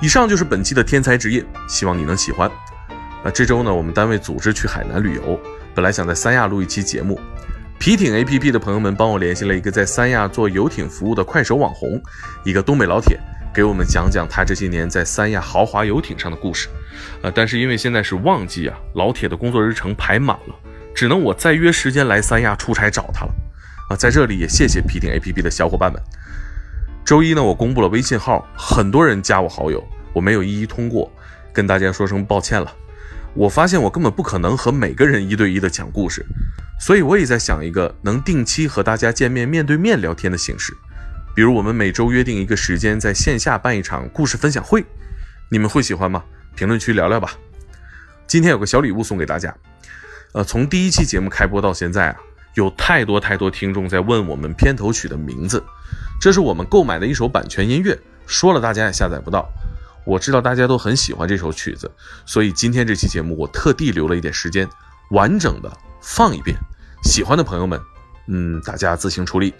[0.00, 2.50] 以上就是本期的天才职业，希望你能喜欢。
[3.22, 5.38] 那这周呢，我们单位组织去海南旅游，
[5.74, 7.20] 本来想在三亚录一期节目，
[7.78, 12.00] 皮艇 APP 的朋友们帮我联系了一个在三亚做游艇服务的快手网红，
[12.44, 13.20] 一个东北老铁，
[13.52, 16.68] 给我们讲讲他这些年在三亚豪华游艇上的故事。
[17.20, 20.54] 呃，但是因为现在是旺季啊，老铁的工作日程排满了，
[20.94, 23.32] 只能我再约时间来三亚出差找他了。
[23.90, 26.00] 啊，在这里也谢谢皮艇 APP 的小伙伴们。
[27.04, 31.10] 周一呢，我公布了微信号，很多人加我好友，我没有一一通过，
[31.52, 32.72] 跟大家说声抱歉了。
[33.34, 36.24] 我发现我根本不可能和每个人一对一的讲故事，
[36.80, 40.72] 所以我也在想一个能定期和大家见面、面对面聊天的形式，
[41.34, 44.84] 比如我们每周约定一个时间，在线下办一场故事分享会，
[45.48, 46.24] 你们会喜欢吗？
[46.54, 47.32] 评论区聊聊吧。
[48.26, 49.54] 今天有个小礼物送给大家，
[50.32, 52.16] 呃，从第一期节目开播到现在啊，
[52.54, 55.64] 有太多太多听众在问我们片头曲的名字，
[56.20, 59.48] 这是我们购买的一首版权音乐，说了大家也下载不到。
[60.04, 61.90] 我知道大家都很喜欢这首曲子，
[62.24, 64.68] 所以今天这期节目我特地留了一点时间，
[65.10, 65.70] 完整的
[66.00, 66.56] 放一遍。
[67.02, 67.80] 喜欢的朋友们，
[68.26, 69.54] 嗯，大家自行处理。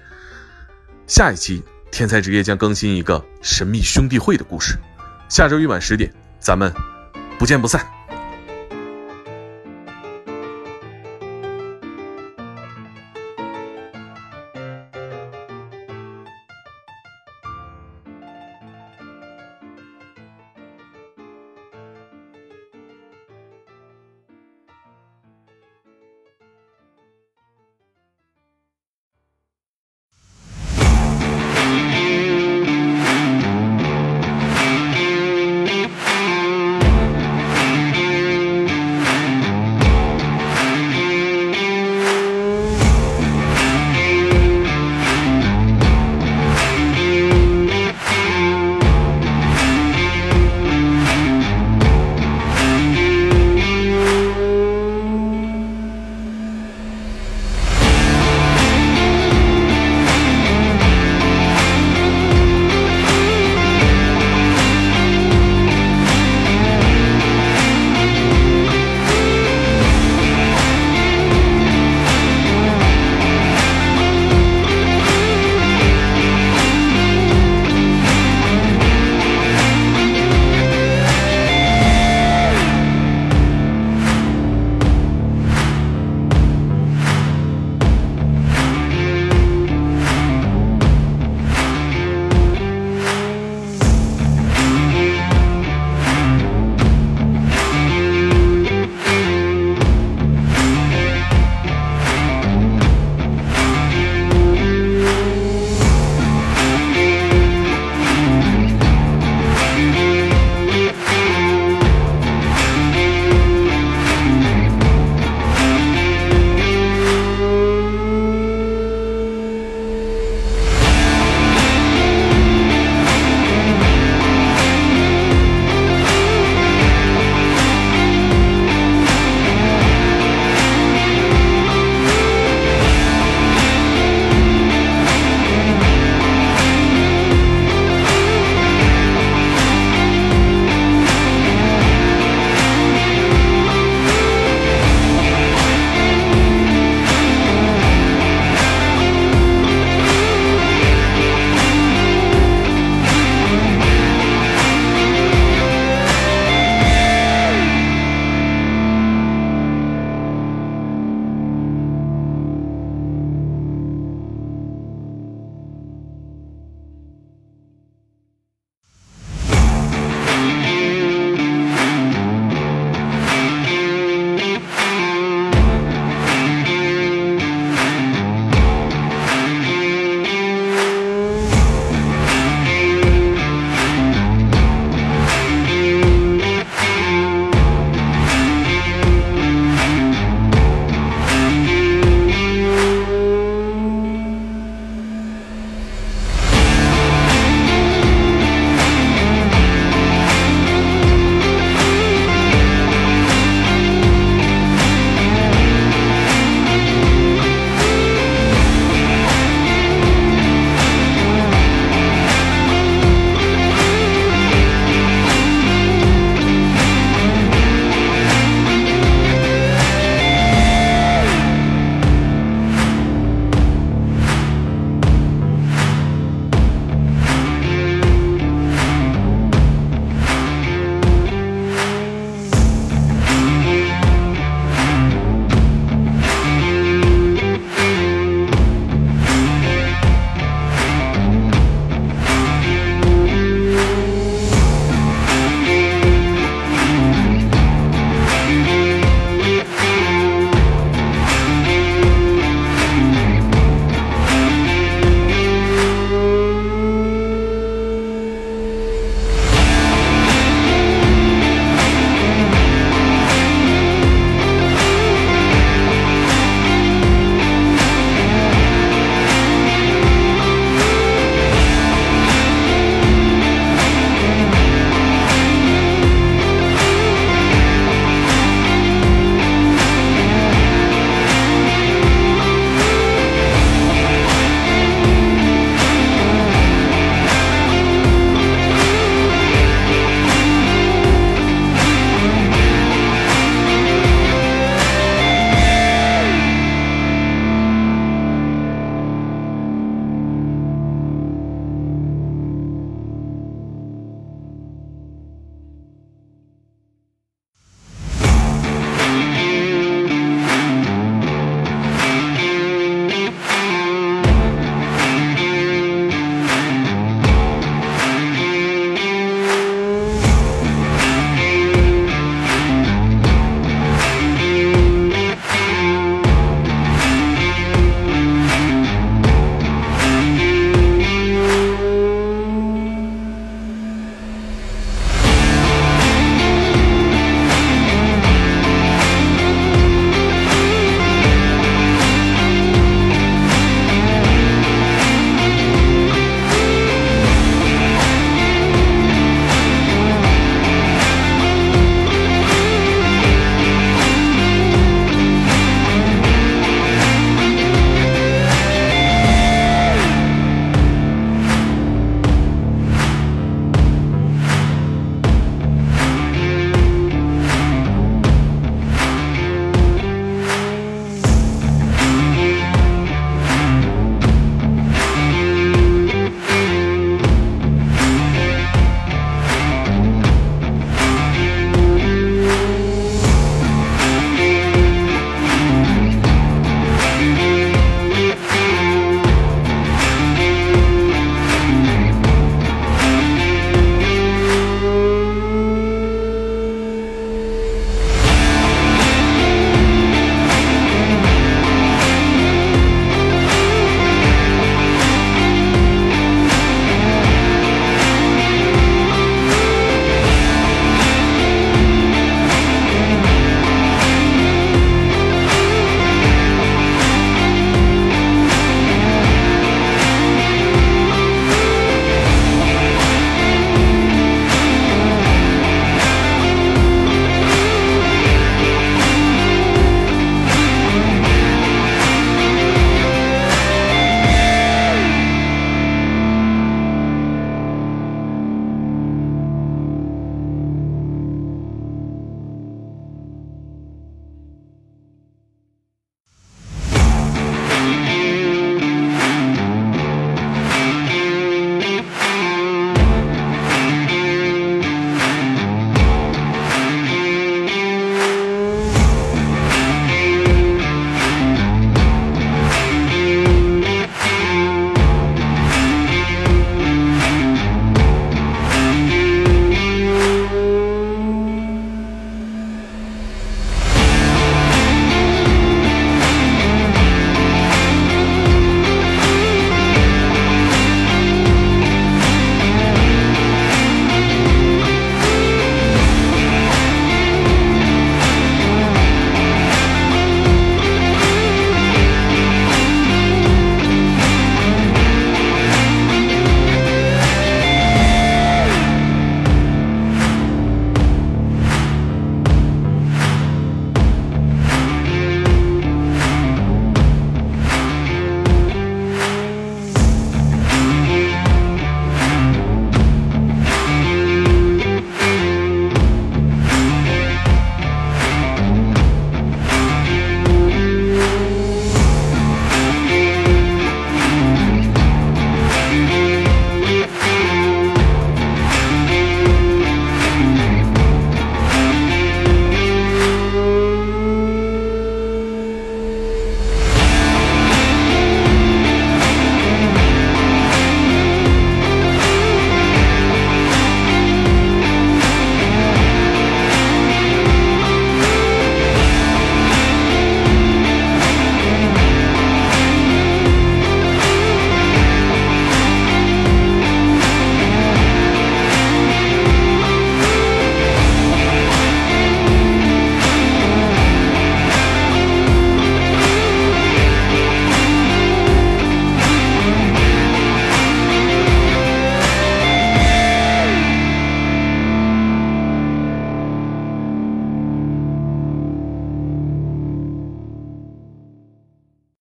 [1.07, 4.79] 下一期天才职业将更新一个神秘兄弟会的故事，
[5.29, 6.73] 下周一晚十点，咱们
[7.39, 8.00] 不见不散。